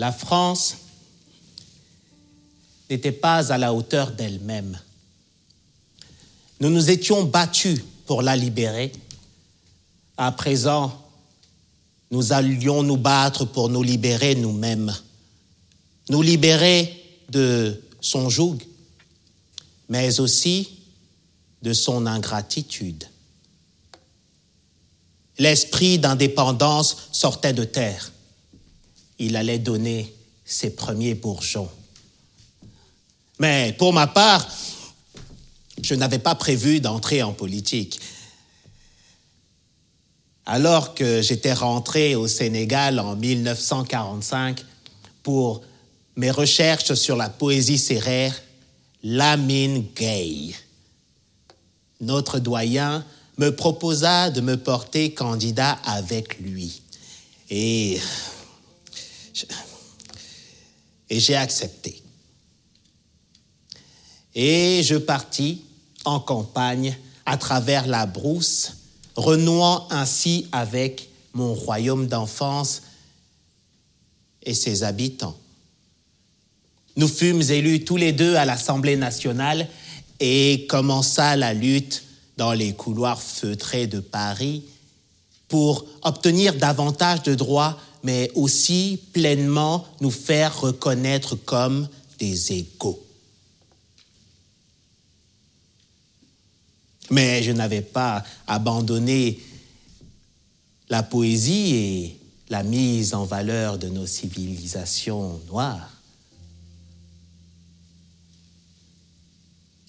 La 0.00 0.12
France 0.12 0.76
n'était 2.88 3.12
pas 3.12 3.52
à 3.52 3.58
la 3.58 3.74
hauteur 3.74 4.12
d'elle-même. 4.12 4.80
Nous 6.58 6.70
nous 6.70 6.88
étions 6.88 7.24
battus 7.24 7.82
pour 8.06 8.22
la 8.22 8.34
libérer. 8.34 8.92
À 10.16 10.32
présent, 10.32 10.98
nous 12.10 12.32
allions 12.32 12.82
nous 12.82 12.96
battre 12.96 13.44
pour 13.44 13.68
nous 13.68 13.82
libérer 13.82 14.36
nous-mêmes. 14.36 14.90
Nous 16.08 16.22
libérer 16.22 17.04
de 17.28 17.78
son 18.00 18.30
joug, 18.30 18.56
mais 19.90 20.18
aussi 20.18 20.78
de 21.60 21.74
son 21.74 22.06
ingratitude. 22.06 23.04
L'esprit 25.36 25.98
d'indépendance 25.98 27.10
sortait 27.12 27.52
de 27.52 27.64
terre 27.64 28.10
il 29.20 29.36
allait 29.36 29.58
donner 29.58 30.12
ses 30.44 30.70
premiers 30.70 31.14
bourgeons. 31.14 31.68
Mais 33.38 33.74
pour 33.78 33.92
ma 33.92 34.06
part, 34.06 34.48
je 35.82 35.94
n'avais 35.94 36.18
pas 36.18 36.34
prévu 36.34 36.80
d'entrer 36.80 37.22
en 37.22 37.32
politique. 37.32 38.00
Alors 40.46 40.94
que 40.94 41.22
j'étais 41.22 41.52
rentré 41.52 42.16
au 42.16 42.26
Sénégal 42.26 42.98
en 42.98 43.14
1945 43.14 44.64
pour 45.22 45.62
mes 46.16 46.30
recherches 46.30 46.94
sur 46.94 47.16
la 47.16 47.28
poésie 47.28 47.78
sérère, 47.78 48.34
Lamine 49.02 49.86
Gay, 49.94 50.54
notre 52.00 52.38
doyen, 52.38 53.04
me 53.38 53.50
proposa 53.50 54.30
de 54.30 54.40
me 54.40 54.56
porter 54.56 55.14
candidat 55.14 55.78
avec 55.84 56.40
lui. 56.40 56.82
Et 57.48 57.98
et 61.10 61.20
j'ai 61.20 61.36
accepté. 61.36 62.02
Et 64.34 64.82
je 64.84 64.94
partis 64.94 65.62
en 66.04 66.20
campagne 66.20 66.96
à 67.26 67.36
travers 67.36 67.86
la 67.86 68.06
brousse, 68.06 68.76
renouant 69.16 69.88
ainsi 69.90 70.46
avec 70.52 71.10
mon 71.34 71.52
royaume 71.52 72.06
d'enfance 72.06 72.82
et 74.42 74.54
ses 74.54 74.84
habitants. 74.84 75.36
Nous 76.96 77.08
fûmes 77.08 77.42
élus 77.42 77.84
tous 77.84 77.96
les 77.96 78.12
deux 78.12 78.36
à 78.36 78.44
l'Assemblée 78.44 78.96
nationale 78.96 79.68
et 80.20 80.66
commença 80.68 81.36
la 81.36 81.52
lutte 81.52 82.04
dans 82.36 82.52
les 82.52 82.72
couloirs 82.72 83.20
feutrés 83.20 83.86
de 83.86 84.00
Paris 84.00 84.64
pour 85.48 85.84
obtenir 86.02 86.54
davantage 86.54 87.22
de 87.22 87.34
droits, 87.34 87.76
mais 88.02 88.30
aussi 88.34 89.00
pleinement 89.12 89.86
nous 90.00 90.10
faire 90.10 90.60
reconnaître 90.60 91.34
comme 91.36 91.88
des 92.18 92.52
égaux. 92.52 93.04
Mais 97.10 97.42
je 97.42 97.50
n'avais 97.50 97.82
pas 97.82 98.24
abandonné 98.46 99.40
la 100.88 101.02
poésie 101.02 101.74
et 101.74 102.20
la 102.48 102.62
mise 102.62 103.14
en 103.14 103.24
valeur 103.24 103.78
de 103.78 103.88
nos 103.88 104.06
civilisations 104.06 105.40
noires 105.48 105.90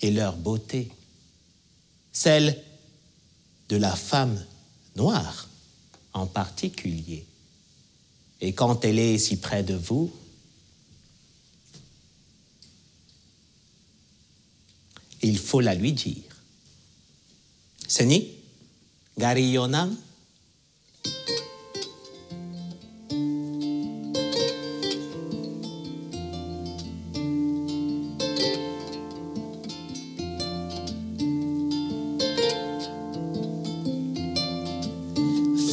et 0.02 0.12
leur 0.12 0.36
beauté, 0.36 0.92
celle 2.12 2.58
de 3.70 3.78
la 3.78 3.96
femme 3.96 4.44
noire 4.96 5.48
en 6.14 6.26
particulier. 6.26 7.26
Et 8.42 8.54
quand 8.54 8.84
elle 8.86 8.98
est 8.98 9.20
si 9.20 9.38
près 9.38 9.64
de 9.64 9.76
vous, 9.76 10.12
il 15.22 15.38
faut 15.38 15.60
la 15.62 15.76
lui 15.76 15.94
dire. 15.94 16.24
Seni, 17.88 18.28
gari 19.18 19.52
yonam, 19.52 19.96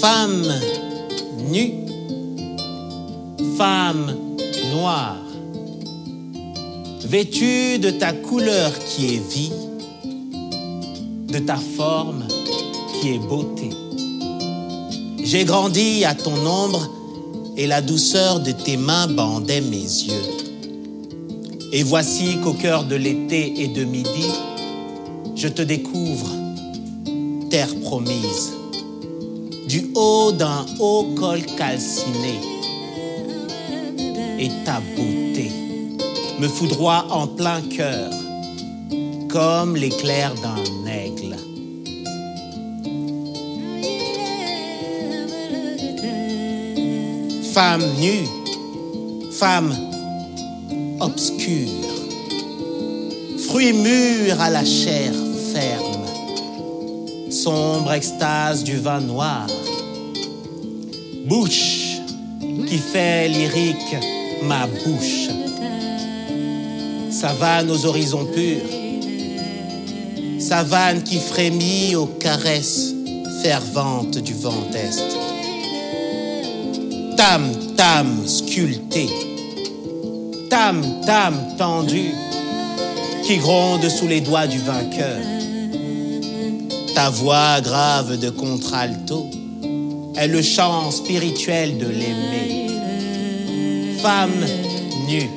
femme 0.01 0.61
nue, 1.51 1.88
femme 3.59 4.15
noire, 4.71 5.17
vêtue 7.05 7.81
de 7.81 7.91
ta 7.91 8.13
couleur 8.13 8.71
qui 8.79 9.17
est 9.17 9.33
vie, 9.33 9.51
de 11.27 11.41
ta 11.41 11.57
forme 11.57 12.23
qui 12.95 13.15
est 13.15 13.19
beauté. 13.19 13.71
J'ai 15.25 15.45
grandi 15.45 16.05
à 16.05 16.15
ton 16.15 16.37
ombre 16.47 16.89
et 17.57 17.67
la 17.67 17.81
douceur 17.81 18.39
de 18.39 18.53
tes 18.53 18.77
mains 18.77 19.09
bandait 19.09 19.61
mes 19.61 19.89
yeux. 20.07 20.29
Et 21.73 21.83
voici 21.83 22.39
qu'au 22.45 22.53
cœur 22.53 22.85
de 22.85 22.95
l'été 22.95 23.61
et 23.61 23.67
de 23.67 23.83
midi, 23.83 24.29
je 25.35 25.49
te 25.49 25.63
découvre, 25.63 26.31
terre 27.51 27.75
promise, 27.83 28.53
du 29.67 29.91
haut 29.97 30.31
d'un 30.31 30.65
haut 30.79 31.09
col 31.17 31.43
calciné. 31.57 32.58
Et 34.41 34.51
ta 34.65 34.81
beauté 34.97 35.51
me 36.39 36.47
foudroie 36.47 37.07
en 37.11 37.27
plein 37.27 37.61
cœur, 37.61 38.11
comme 39.29 39.75
l'éclair 39.75 40.33
d'un 40.35 40.91
aigle. 40.91 41.37
Femme 47.53 47.83
nue, 48.01 48.29
femme 49.33 49.75
obscure, 51.01 51.67
fruit 53.49 53.73
mûr 53.73 54.41
à 54.41 54.51
la 54.51 54.65
chair 54.65 55.13
cerne, 55.53 56.07
sombre 57.33 57.93
extase 57.93 58.63
du 58.63 58.77
vin 58.77 59.01
noir, 59.01 59.49
bouche 61.27 61.97
qui 62.69 62.79
fait 62.79 63.29
lyrique 63.29 64.18
ma 64.43 64.67
bouche, 64.67 65.29
savane 67.11 67.71
aux 67.71 67.87
horizons 67.87 68.27
purs, 68.27 68.71
savane 70.39 71.03
qui 71.03 71.19
frémit 71.19 71.97
aux 71.97 72.07
caresses 72.07 72.95
ferventes 73.43 74.19
du 74.19 74.35
vent 74.35 74.65
est. 74.75 75.03
Tam, 77.17 77.51
tam 77.77 78.27
sculpté, 78.27 79.09
tam, 80.49 80.83
tam 81.05 81.35
tendu, 81.57 82.13
qui 83.25 83.39
gronde 83.39 83.89
sous 83.89 84.07
les 84.07 84.21
doigts 84.21 84.47
du 84.47 84.59
vainqueur. 84.59 85.21
Ta 86.95 87.11
voix 87.11 87.61
grave 87.61 88.19
de 88.19 88.31
contralto 88.31 89.27
est 90.17 90.29
le 90.29 90.43
chant 90.43 90.91
spirituel 90.91 91.79
de 91.79 91.87
l'aimer. 91.87 92.78
Femme 94.01 94.47
nue, 95.09 95.29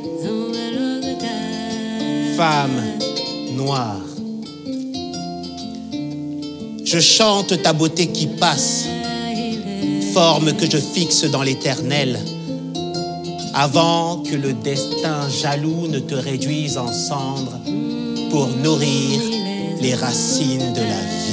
femme 2.37 2.81
noire. 3.55 4.01
Je 6.83 6.99
chante 6.99 7.59
ta 7.63 7.73
beauté 7.73 8.07
qui 8.07 8.27
passe, 8.27 8.85
forme 10.13 10.53
que 10.53 10.69
je 10.69 10.77
fixe 10.77 11.23
dans 11.25 11.41
l'éternel, 11.41 12.19
avant 13.55 14.17
que 14.17 14.35
le 14.35 14.53
destin 14.53 15.27
jaloux 15.29 15.87
ne 15.87 15.99
te 15.99 16.15
réduise 16.15 16.77
en 16.77 16.91
cendres 16.91 17.59
pour 18.29 18.47
nourrir 18.63 19.19
les 19.81 19.95
racines 19.95 20.73
de 20.73 20.81
la 20.81 21.01
vie. 21.25 21.30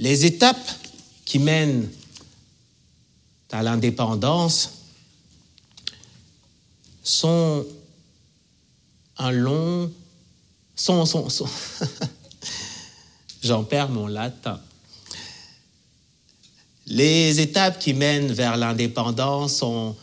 Les 0.00 0.24
étapes 0.24 0.70
qui 1.26 1.38
mènent 1.38 1.86
à 3.52 3.62
l'indépendance 3.62 4.70
sont 7.02 7.66
un 9.18 9.30
long... 9.30 9.92
Sont, 10.74 11.04
sont, 11.04 11.28
sont 11.28 11.50
J'en 13.42 13.62
perds 13.62 13.90
mon 13.90 14.06
latin. 14.06 14.58
Les 16.86 17.38
étapes 17.38 17.78
qui 17.78 17.92
mènent 17.92 18.32
vers 18.32 18.56
l'indépendance 18.56 19.56
sont 19.56 19.94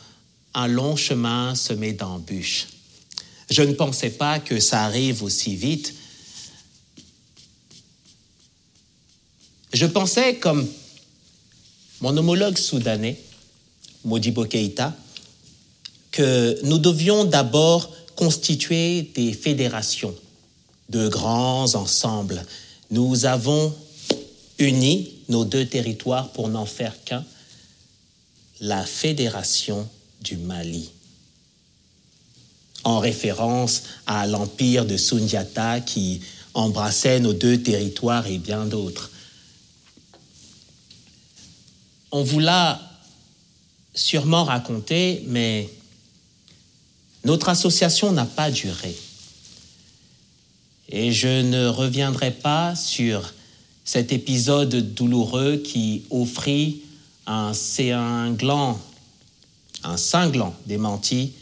un 0.54 0.68
long 0.68 0.96
chemin 0.96 1.56
semé 1.56 1.94
d'embûches. 1.94 2.68
Je 3.50 3.64
ne 3.64 3.74
pensais 3.74 4.12
pas 4.12 4.38
que 4.38 4.60
ça 4.60 4.84
arrive 4.84 5.24
aussi 5.24 5.56
vite. 5.56 5.96
Je 9.73 9.86
pensais, 9.86 10.36
comme 10.36 10.67
mon 12.01 12.15
homologue 12.15 12.58
soudanais, 12.58 13.19
Modibo 14.06 14.45
Keïta, 14.45 14.95
que 16.12 16.60
nous 16.63 16.77
devions 16.77 17.25
d'abord 17.25 17.91
constituer 18.15 19.03
des 19.13 19.34
fédérations 19.34 20.15
de 20.89 21.08
grands 21.08 21.75
ensembles. 21.75 22.43
Nous 22.91 23.25
avons 23.25 23.75
uni 24.58 25.13
nos 25.30 25.45
deux 25.45 25.65
territoires 25.65 26.30
pour 26.32 26.47
n'en 26.47 26.65
faire 26.65 27.03
qu'un, 27.03 27.25
la 28.62 28.86
Fédération 28.86 29.88
du 30.21 30.38
Mali, 30.38 30.89
en 32.84 32.99
référence 32.99 33.84
à 34.08 34.25
l'empire 34.25 34.86
de 34.86 34.97
Sundiata 34.97 35.82
qui 35.82 36.21
embrassait 36.53 37.19
nos 37.19 37.34
deux 37.34 37.62
territoires 37.62 38.25
et 38.27 38.39
bien 38.39 38.65
d'autres. 38.65 39.12
On 42.12 42.24
vous 42.24 42.39
l'a 42.39 42.80
sûrement 43.93 44.43
raconté, 44.43 45.24
mais 45.28 45.70
notre 47.26 47.50
association 47.50 48.12
n'a 48.12 48.26
pas 48.26 48.52
duré. 48.52 48.96
Et 50.89 51.12
je 51.12 51.41
ne 51.41 51.67
reviendrai 51.67 52.32
pas 52.32 52.76
sur 52.76 53.34
cet 53.84 54.12
épisode 54.12 54.93
douloureux 54.93 55.58
qui 55.58 56.04
offrit 56.10 56.82
un 57.26 57.54
cinglant, 57.54 58.80
un 59.84 59.98
cinglant 59.98 60.56
démenti 60.65 61.34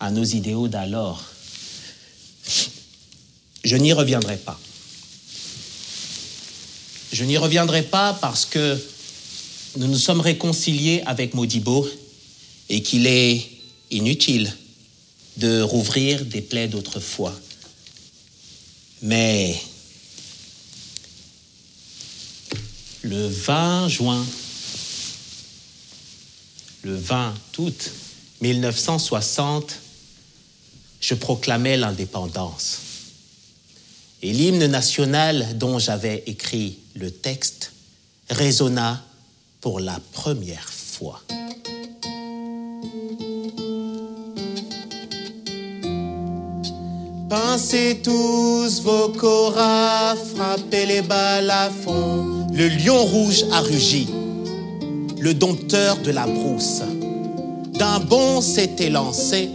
à 0.00 0.10
nos 0.10 0.24
idéaux 0.24 0.68
d'alors. 0.68 1.24
Je 3.64 3.76
n'y 3.76 3.92
reviendrai 3.92 4.36
pas. 4.36 4.58
Je 7.12 7.24
n'y 7.24 7.36
reviendrai 7.36 7.82
pas 7.82 8.14
parce 8.14 8.46
que 8.46 8.78
nous 9.76 9.86
nous 9.86 9.98
sommes 9.98 10.20
réconciliés 10.20 11.02
avec 11.06 11.34
Modibo 11.34 11.88
et 12.68 12.82
qu'il 12.82 13.06
est 13.06 13.48
inutile 13.90 14.52
de 15.36 15.62
rouvrir 15.62 16.24
des 16.24 16.40
plaies 16.40 16.68
d'autrefois. 16.68 17.34
Mais 19.02 19.56
le 23.02 23.26
20 23.26 23.88
juin, 23.88 24.26
le 26.82 26.96
20 26.96 27.34
août 27.58 27.90
1960, 28.40 29.74
je 31.00 31.14
proclamais 31.14 31.76
l'indépendance. 31.76 32.78
Et 34.22 34.32
l'hymne 34.32 34.66
national 34.66 35.56
dont 35.56 35.78
j'avais 35.78 36.24
écrit 36.26 36.78
le 36.94 37.10
texte 37.10 37.72
résonna 38.28 39.02
pour 39.60 39.80
la 39.80 39.98
première 40.12 40.68
fois. 40.68 41.20
Pensez 47.28 48.00
tous 48.02 48.82
vos 48.82 49.08
coras, 49.10 50.16
frappez 50.34 50.86
les 50.86 51.02
balles 51.02 51.50
à 51.50 51.70
fond. 51.70 52.46
Le 52.52 52.68
lion 52.68 53.04
rouge 53.04 53.44
a 53.52 53.60
rugi, 53.60 54.08
le 55.18 55.34
dompteur 55.34 55.98
de 55.98 56.10
la 56.10 56.26
brousse. 56.26 56.82
D'un 57.78 58.00
bond 58.00 58.40
s'était 58.40 58.90
lancé, 58.90 59.50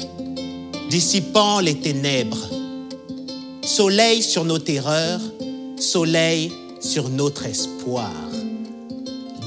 dissipant 0.90 1.60
les 1.60 1.76
ténèbres. 1.76 2.50
Soleil 3.64 4.24
sur 4.24 4.46
nos 4.46 4.60
terreurs, 4.60 5.22
soleil 5.78 6.52
sur 6.80 7.10
notre 7.10 7.46
espoir. 7.46 8.12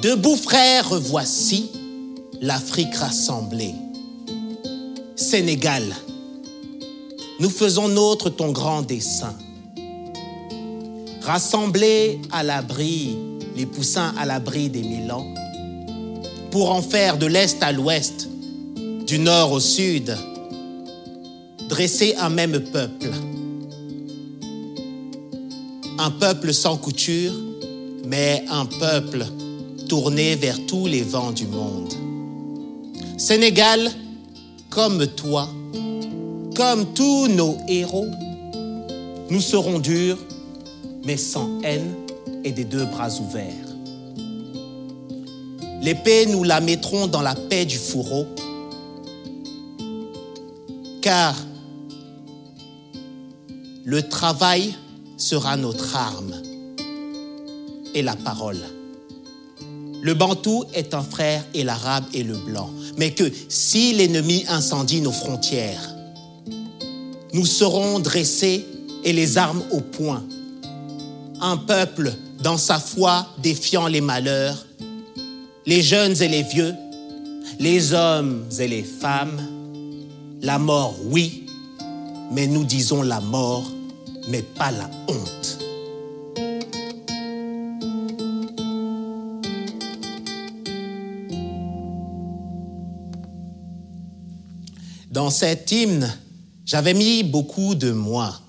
Debout 0.03 0.37
frères, 0.37 0.95
voici 1.01 1.73
l'Afrique 2.41 2.95
rassemblée. 2.95 3.75
Sénégal, 5.17 5.83
nous 7.41 7.51
faisons 7.51 7.89
nôtre 7.89 8.31
ton 8.31 8.53
grand 8.53 8.83
dessein. 8.83 9.35
Rassembler 11.23 12.21
à 12.31 12.45
l'abri 12.45 13.17
les 13.57 13.67
poussins 13.67 14.15
à 14.17 14.25
l'abri 14.25 14.71
des 14.71 14.83
mille 14.83 15.11
ans, 15.11 15.27
pour 16.53 16.71
en 16.71 16.81
faire 16.81 17.19
de 17.19 17.27
l'Est 17.27 17.61
à 17.61 17.73
l'Ouest, 17.73 18.29
du 19.05 19.19
Nord 19.19 19.51
au 19.51 19.61
Sud, 19.61 20.17
dresser 21.69 22.15
un 22.21 22.29
même 22.29 22.61
peuple. 22.61 23.11
Un 25.99 26.13
peuple 26.13 26.55
sans 26.55 26.77
couture, 26.77 27.33
mais 28.07 28.45
un 28.49 28.65
peuple 28.65 29.27
tourné 29.89 30.37
vers 30.37 30.67
tous 30.67 30.87
les 30.87 31.03
vents 31.03 31.33
du 31.33 31.47
monde. 31.47 31.93
Sénégal, 33.17 33.91
comme 34.69 35.07
toi, 35.07 35.49
comme 36.55 36.93
tous 36.95 37.27
nos 37.29 37.57
héros, 37.67 38.09
nous 39.31 39.41
serons 39.41 39.79
durs, 39.79 40.19
mais 41.05 41.17
sans 41.17 41.61
haine 41.63 41.95
et 42.45 42.53
des 42.53 42.65
deux 42.65 42.85
bras 42.85 43.11
ouverts. 43.19 43.69
L'épée, 45.81 46.27
nous 46.27 46.45
la 46.45 46.61
mettrons 46.61 47.07
dans 47.07 47.23
la 47.23 47.35
paix 47.35 47.65
du 47.65 47.79
fourreau, 47.79 48.27
car 51.01 51.35
le 53.85 54.03
travail 54.03 54.75
sera 55.17 55.57
notre 55.57 55.97
arme 55.97 56.35
et 57.95 58.03
la 58.03 58.17
parole. 58.17 58.61
Le 60.01 60.15
bantou 60.15 60.65
est 60.75 60.95
un 60.95 61.03
frère 61.03 61.45
et 61.55 61.65
l'arabe 61.65 62.05
est 62.15 62.23
le 62.23 62.37
blanc. 62.37 62.71
Mais 62.97 63.13
que 63.13 63.31
si 63.49 63.95
l'ennemi 63.95 64.45
incendie 64.49 65.01
nos 65.01 65.13
frontières, 65.13 65.95
nous 67.33 67.47
serons 67.47 67.99
dressés 67.99 68.67
et 69.05 69.13
les 69.13 69.39
armes 69.39 69.63
au 69.71 69.81
poing. 69.81 70.23
Un 71.41 71.57
peuple 71.57 72.13
dans 72.43 72.57
sa 72.57 72.79
foi 72.79 73.27
défiant 73.43 73.87
les 73.87 74.01
malheurs, 74.01 74.67
les 75.67 75.83
jeunes 75.83 76.21
et 76.23 76.29
les 76.29 76.43
vieux, 76.43 76.75
les 77.59 77.93
hommes 77.93 78.45
et 78.59 78.69
les 78.69 78.83
femmes. 78.83 79.41
La 80.41 80.59
mort, 80.59 80.95
oui, 81.07 81.47
mais 82.33 82.47
nous 82.47 82.65
disons 82.65 83.03
la 83.03 83.21
mort, 83.21 83.71
mais 84.29 84.43
pas 84.43 84.71
la 84.71 84.89
honte. 85.09 85.68
Dans 95.19 95.31
cet 95.31 95.73
hymne, 95.73 96.17
j'avais 96.65 96.95
mis 96.95 97.25
beaucoup 97.25 97.75
de 97.75 97.91
moi, 97.91 98.41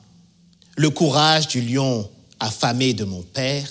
le 0.75 0.91
courage 0.91 1.47
du 1.47 1.63
lion 1.63 2.07
affamé 2.39 2.93
de 2.93 3.05
mon 3.05 3.23
père, 3.23 3.67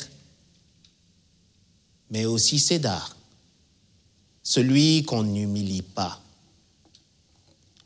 mais 2.10 2.24
aussi 2.24 2.58
Cédar, 2.58 3.16
celui 4.42 5.04
qu'on 5.04 5.22
n'humilie 5.22 5.82
pas. 5.82 6.20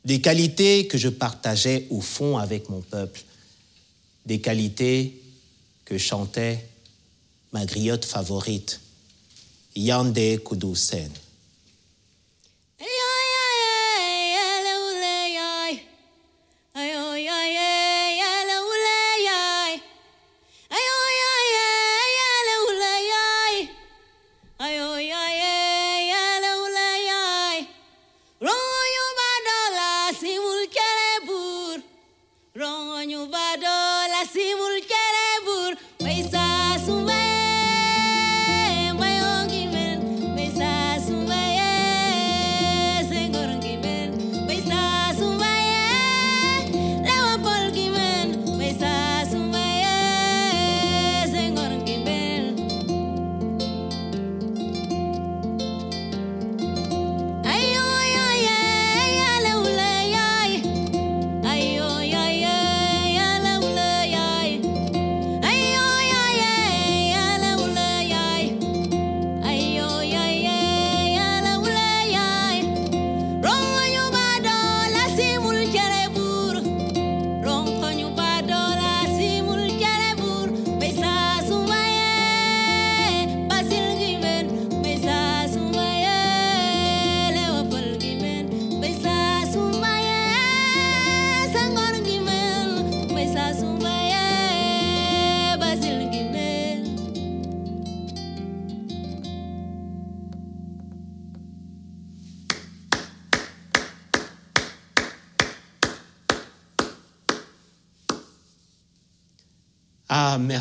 Des 0.03 0.22
qualités 0.22 0.87
que 0.87 0.96
je 0.96 1.11
partageais 1.11 1.88
au 1.90 2.01
fond 2.01 2.38
avec 2.38 2.70
mon 2.70 2.81
peuple, 2.81 3.22
des 4.25 4.40
qualités 4.40 5.20
que 5.85 5.98
chantait 5.98 6.66
ma 7.53 7.66
griotte 7.66 8.07
favorite, 8.07 8.81
Yande 9.77 10.42
Kudousen. 10.42 11.11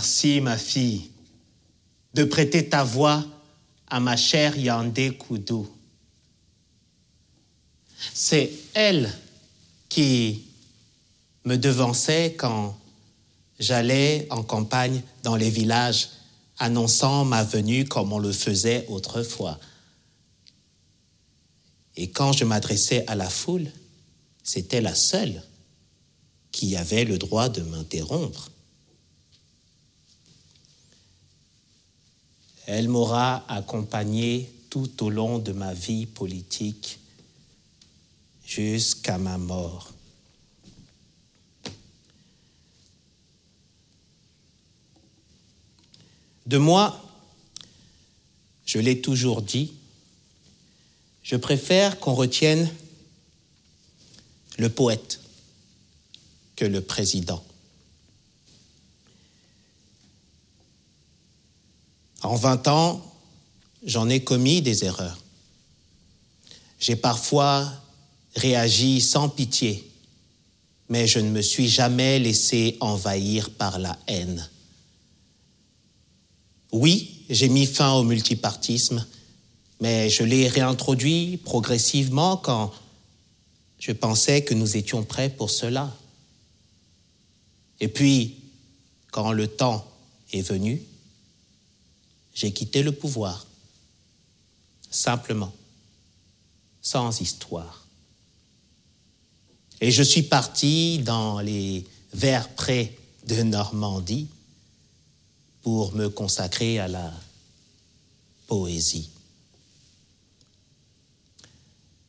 Merci, 0.02 0.42
ma 0.42 0.58
fille, 0.58 1.12
de 2.16 2.24
prêter 2.24 2.68
ta 2.68 2.84
voix 2.84 3.24
à 3.86 4.00
ma 4.00 4.18
chère 4.18 4.58
Yandé 4.58 5.16
Koudou. 5.16 5.70
C'est 8.12 8.52
elle 8.74 9.14
qui 9.90 10.48
me 11.46 11.56
devançait 11.56 12.34
quand 12.34 12.76
j'allais 13.60 14.26
en 14.32 14.42
campagne 14.42 15.04
dans 15.22 15.36
les 15.36 15.52
villages, 15.52 16.10
annonçant 16.58 17.24
ma 17.24 17.44
venue 17.44 17.86
comme 17.86 18.12
on 18.12 18.18
le 18.18 18.32
faisait 18.32 18.88
autrefois. 18.88 19.60
Et 21.96 22.10
quand 22.10 22.34
je 22.34 22.44
m'adressais 22.44 23.06
à 23.06 23.14
la 23.14 23.30
foule, 23.30 23.70
c'était 24.42 24.82
la 24.82 24.96
seule 24.96 25.44
qui 26.52 26.76
avait 26.76 27.06
le 27.06 27.20
droit 27.20 27.50
de 27.50 27.62
m'interrompre. 27.62 28.51
Elle 32.66 32.90
m'aura 32.90 33.44
accompagné 33.52 34.52
tout 34.70 35.04
au 35.04 35.10
long 35.10 35.40
de 35.40 35.52
ma 35.52 35.74
vie 35.74 36.06
politique 36.06 37.00
jusqu'à 38.46 39.18
ma 39.18 39.38
mort. 39.38 39.92
De 46.46 46.58
moi, 46.58 47.02
je 48.66 48.80
l'ai 48.80 49.02
toujours 49.02 49.42
dit, 49.42 49.74
je 51.24 51.36
préfère 51.36 52.00
qu'on 52.00 52.14
retienne 52.14 52.70
le 54.58 54.70
poète 54.70 55.22
que 56.56 56.66
le 56.66 56.82
président. 56.82 57.44
En 62.24 62.36
20 62.36 62.68
ans, 62.68 63.02
j'en 63.84 64.10
ai 64.10 64.24
commis 64.24 64.62
des 64.62 64.86
erreurs. 64.86 65.18
J'ai 66.80 66.96
parfois 66.96 67.72
réagi 68.36 69.02
sans 69.02 69.30
pitié, 69.30 69.90
mais 70.90 71.08
je 71.08 71.20
ne 71.20 71.30
me 71.30 71.42
suis 71.42 71.68
jamais 71.68 72.20
laissé 72.20 72.78
envahir 72.80 73.50
par 73.52 73.80
la 73.80 73.98
haine. 74.08 74.50
Oui, 76.72 77.26
j'ai 77.30 77.50
mis 77.50 77.66
fin 77.66 77.94
au 77.94 78.04
multipartisme, 78.04 79.06
mais 79.80 80.10
je 80.10 80.24
l'ai 80.24 80.48
réintroduit 80.48 81.38
progressivement 81.38 82.38
quand 82.38 82.72
je 83.80 83.92
pensais 83.92 84.44
que 84.44 84.54
nous 84.54 84.78
étions 84.78 85.04
prêts 85.04 85.30
pour 85.30 85.50
cela. 85.50 85.92
Et 87.80 87.88
puis, 87.88 88.38
quand 89.12 89.32
le 89.32 89.48
temps 89.48 89.86
est 90.34 90.42
venu, 90.42 90.82
j'ai 92.34 92.52
quitté 92.52 92.84
le 92.84 92.92
pouvoir, 92.92 93.46
simplement, 94.90 95.54
sans 96.82 97.22
histoire. 97.22 97.86
Et 99.82 99.92
je 99.92 100.04
suis 100.04 100.24
parti 100.24 101.00
dans 101.00 101.40
les 101.40 101.86
verts 102.14 102.50
près 102.50 102.96
de 103.28 103.42
Normandie 103.44 104.28
pour 105.62 105.94
me 105.94 106.10
consacrer 106.10 106.80
à 106.80 106.88
la 106.88 107.12
poésie. 108.48 109.10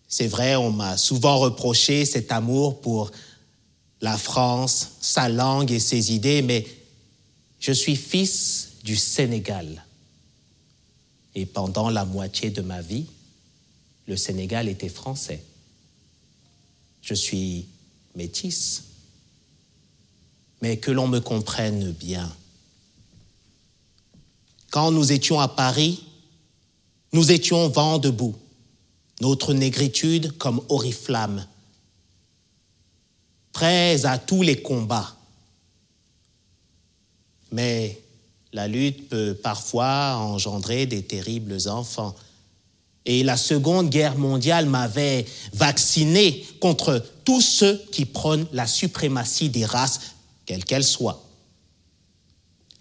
C'est 0.09 0.29
vrai, 0.29 0.57
on 0.57 0.71
m'a 0.71 0.99
souvent 0.99 1.39
reproché 1.39 2.05
cet 2.05 2.33
amour 2.33 2.81
pour 2.83 3.11
la 4.03 4.19
France, 4.19 4.91
sa 5.01 5.29
langue 5.29 5.71
et 5.71 5.81
ses 5.81 6.13
idées, 6.13 6.43
mais 6.43 6.67
je 7.59 7.73
suis 7.73 7.97
fils 7.97 8.73
du 8.85 8.97
Sénégal. 8.97 9.83
Et 11.35 11.47
pendant 11.47 11.89
la 11.91 12.05
moitié 12.05 12.51
de 12.51 12.61
ma 12.61 12.83
vie, 12.83 13.07
le 14.07 14.17
Sénégal 14.17 14.69
était 14.69 14.89
français. 14.89 15.43
Je 17.01 17.15
suis 17.15 17.67
métisse, 18.15 18.85
mais 20.61 20.77
que 20.77 20.91
l'on 20.91 21.09
me 21.09 21.21
comprenne 21.21 21.93
bien. 21.93 22.31
Quand 24.71 24.91
nous 24.91 25.13
étions 25.13 25.41
à 25.41 25.49
Paris, 25.49 26.05
nous 27.13 27.31
étions 27.31 27.69
vent 27.69 27.99
debout, 27.99 28.37
notre 29.21 29.55
négritude 29.55 30.37
comme 30.39 30.63
oriflamme, 30.69 31.47
prêts 33.53 34.05
à 34.07 34.19
tous 34.19 34.43
les 34.43 34.61
combats. 34.63 35.17
Mais 37.51 38.02
la 38.53 38.69
lutte 38.69 39.09
peut 39.09 39.35
parfois 39.35 40.17
engendrer 40.17 40.87
des 40.87 41.03
terribles 41.03 41.57
enfants. 41.69 42.15
Et 43.05 43.25
la 43.25 43.37
Seconde 43.37 43.91
Guerre 43.91 44.17
mondiale 44.17 44.67
m'avait 44.67 45.25
vacciné 45.55 46.47
contre 46.61 47.05
tous 47.25 47.41
ceux 47.41 47.83
qui 47.91 48.05
prônent 48.05 48.47
la 48.53 48.67
suprématie 48.67 49.49
des 49.49 49.65
races, 49.65 50.01
quelles 50.47 50.65
qu'elles 50.65 50.85
soient. 50.85 51.25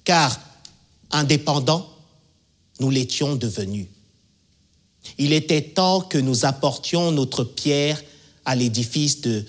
Car, 0.03 0.39
indépendants, 1.09 1.89
nous 2.80 2.89
l'étions 2.89 3.36
devenus. 3.36 3.88
Il 5.17 5.34
était 5.34 5.61
temps 5.61 6.01
que 6.01 6.17
nous 6.17 6.45
apportions 6.45 7.11
notre 7.11 7.43
pierre 7.43 8.01
à 8.45 8.55
l'édifice 8.55 9.22
de 9.22 9.45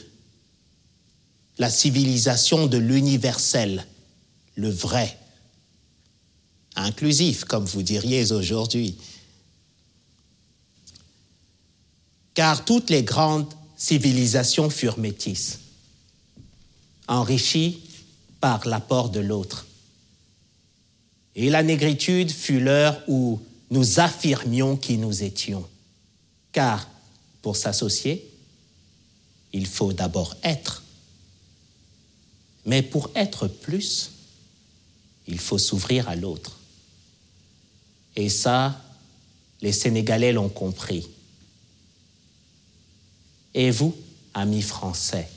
la 1.59 1.71
civilisation 1.71 2.67
de 2.67 2.79
l'universel, 2.79 3.87
le 4.55 4.71
vrai, 4.71 5.19
inclusif, 6.77 7.45
comme 7.45 7.65
vous 7.65 7.83
diriez 7.83 8.33
aujourd'hui. 8.33 8.97
Car 12.35 12.65
toutes 12.65 12.91
les 12.91 13.03
grandes 13.03 13.53
civilisations 13.77 14.71
furent 14.71 14.99
métisses, 14.99 15.59
enrichies 17.09 17.81
par 18.41 18.67
l'apport 18.67 19.11
de 19.11 19.21
l'autre. 19.21 19.67
Et 21.35 21.51
la 21.51 21.63
négritude 21.63 22.31
fut 22.31 22.61
l'heure 22.61 23.01
où 23.09 23.41
nous 23.71 24.01
affirmions 24.01 24.77
qui 24.77 24.99
nous 24.99 25.23
étions. 25.23 25.67
Car 26.53 26.89
pour 27.41 27.57
s'associer, 27.57 28.29
il 29.53 29.67
faut 29.67 29.93
d'abord 29.93 30.37
être. 30.43 30.83
Mais 32.65 32.83
pour 32.83 33.11
être 33.15 33.49
plus, 33.49 34.11
il 35.27 35.39
faut 35.39 35.59
s'ouvrir 35.59 36.09
à 36.09 36.17
l'autre. 36.17 36.59
Et 38.17 38.29
ça, 38.29 38.81
les 39.61 39.73
Sénégalais 39.73 40.33
l'ont 40.33 40.49
compris. 40.49 41.09
Et 43.55 43.71
vous, 43.71 43.95
amis 44.35 44.63
français, 44.63 45.29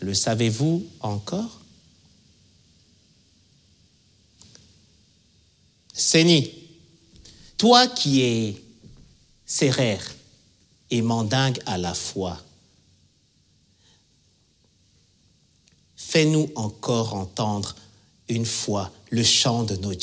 le 0.00 0.14
savez-vous 0.14 0.86
encore? 1.00 1.60
Séni, 5.92 6.52
toi 7.56 7.86
qui 7.86 8.20
es 8.22 8.62
sérère 9.46 10.14
et 10.90 11.00
mandingue 11.00 11.58
à 11.64 11.78
la 11.78 11.94
fois, 11.94 12.38
fais-nous 15.96 16.50
encore 16.54 17.14
entendre 17.14 17.74
une 18.28 18.46
fois 18.46 18.92
le 19.10 19.22
chant 19.22 19.64
de 19.64 19.76
nos. 19.76 19.94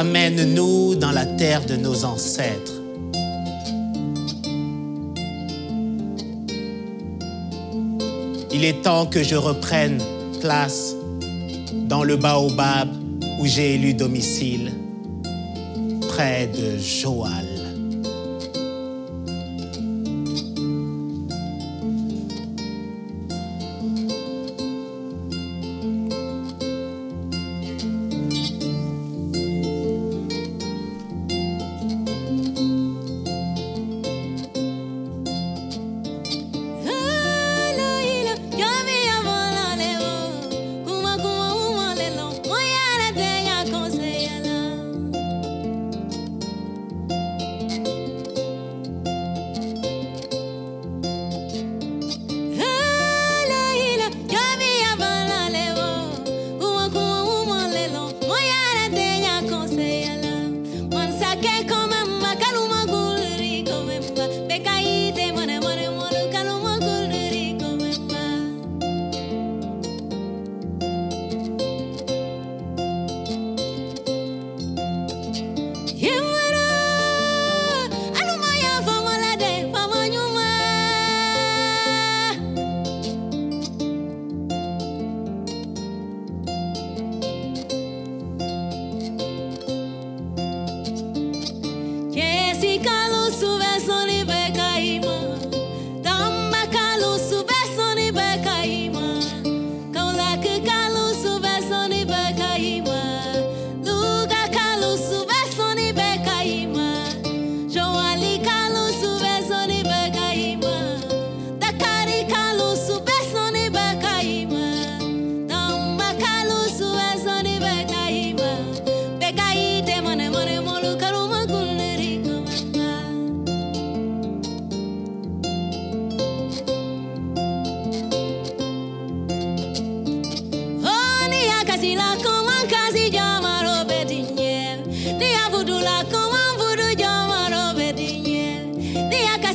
Ramène-nous 0.00 0.94
dans 0.94 1.10
la 1.10 1.26
terre 1.26 1.66
de 1.66 1.76
nos 1.76 2.06
ancêtres. 2.06 2.72
Il 8.50 8.64
est 8.64 8.80
temps 8.80 9.04
que 9.04 9.22
je 9.22 9.36
reprenne 9.36 10.00
place 10.40 10.94
dans 11.86 12.02
le 12.02 12.16
baobab 12.16 12.88
où 13.40 13.46
j'ai 13.46 13.74
élu 13.74 13.92
domicile, 13.92 14.72
près 16.08 16.46
de 16.46 16.78
Joal. 16.78 17.49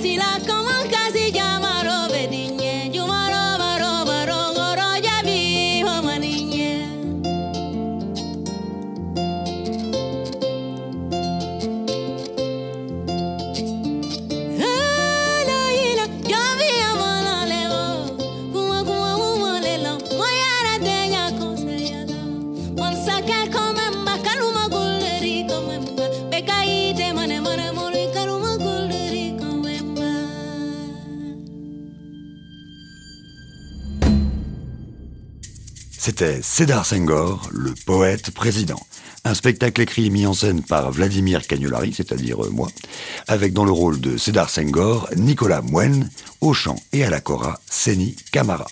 si 0.05 0.17
la 0.17 0.64
C'était 36.17 36.41
Cédar 36.41 36.85
Senghor, 36.85 37.49
le 37.51 37.73
poète 37.85 38.31
président. 38.31 38.79
Un 39.25 39.33
spectacle 39.33 39.81
écrit 39.81 40.05
et 40.05 40.09
mis 40.09 40.25
en 40.25 40.33
scène 40.33 40.63
par 40.63 40.89
Vladimir 40.89 41.45
Cagnolari, 41.45 41.91
c'est-à-dire 41.93 42.45
euh, 42.45 42.49
moi, 42.51 42.69
avec 43.27 43.51
dans 43.51 43.65
le 43.65 43.73
rôle 43.73 43.99
de 43.99 44.15
Cédar 44.15 44.49
Senghor, 44.49 45.09
Nicolas 45.17 45.61
Mouen, 45.61 46.07
au 46.39 46.53
chant 46.53 46.77
et 46.93 47.03
à 47.03 47.09
la 47.09 47.19
cora, 47.19 47.59
Seni 47.69 48.15
Camara. 48.31 48.67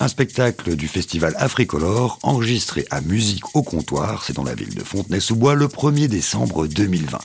Un 0.00 0.06
spectacle 0.06 0.76
du 0.76 0.86
festival 0.86 1.34
Africolor 1.38 2.20
enregistré 2.22 2.86
à 2.90 3.00
Musique 3.00 3.56
au 3.56 3.64
comptoir, 3.64 4.22
c'est 4.22 4.32
dans 4.32 4.44
la 4.44 4.54
ville 4.54 4.72
de 4.72 4.84
Fontenay-sous-Bois, 4.84 5.56
le 5.56 5.66
1er 5.66 6.06
décembre 6.06 6.68
2020. 6.68 7.18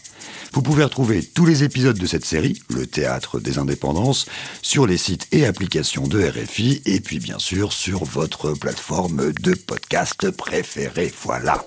Vous 0.53 0.61
pouvez 0.63 0.83
retrouver 0.83 1.23
tous 1.23 1.45
les 1.45 1.63
épisodes 1.63 1.97
de 1.97 2.07
cette 2.07 2.25
série, 2.25 2.59
le 2.69 2.87
théâtre 2.87 3.39
des 3.39 3.59
indépendances, 3.59 4.25
sur 4.63 4.87
les 4.87 4.97
sites 4.97 5.27
et 5.31 5.45
applications 5.45 6.07
de 6.07 6.27
RFI 6.27 6.81
et 6.85 6.99
puis 6.99 7.19
bien 7.19 7.37
sûr 7.37 7.73
sur 7.73 8.05
votre 8.05 8.53
plateforme 8.53 9.33
de 9.33 9.53
podcast 9.53 10.31
préférée. 10.31 11.13
Voilà. 11.21 11.63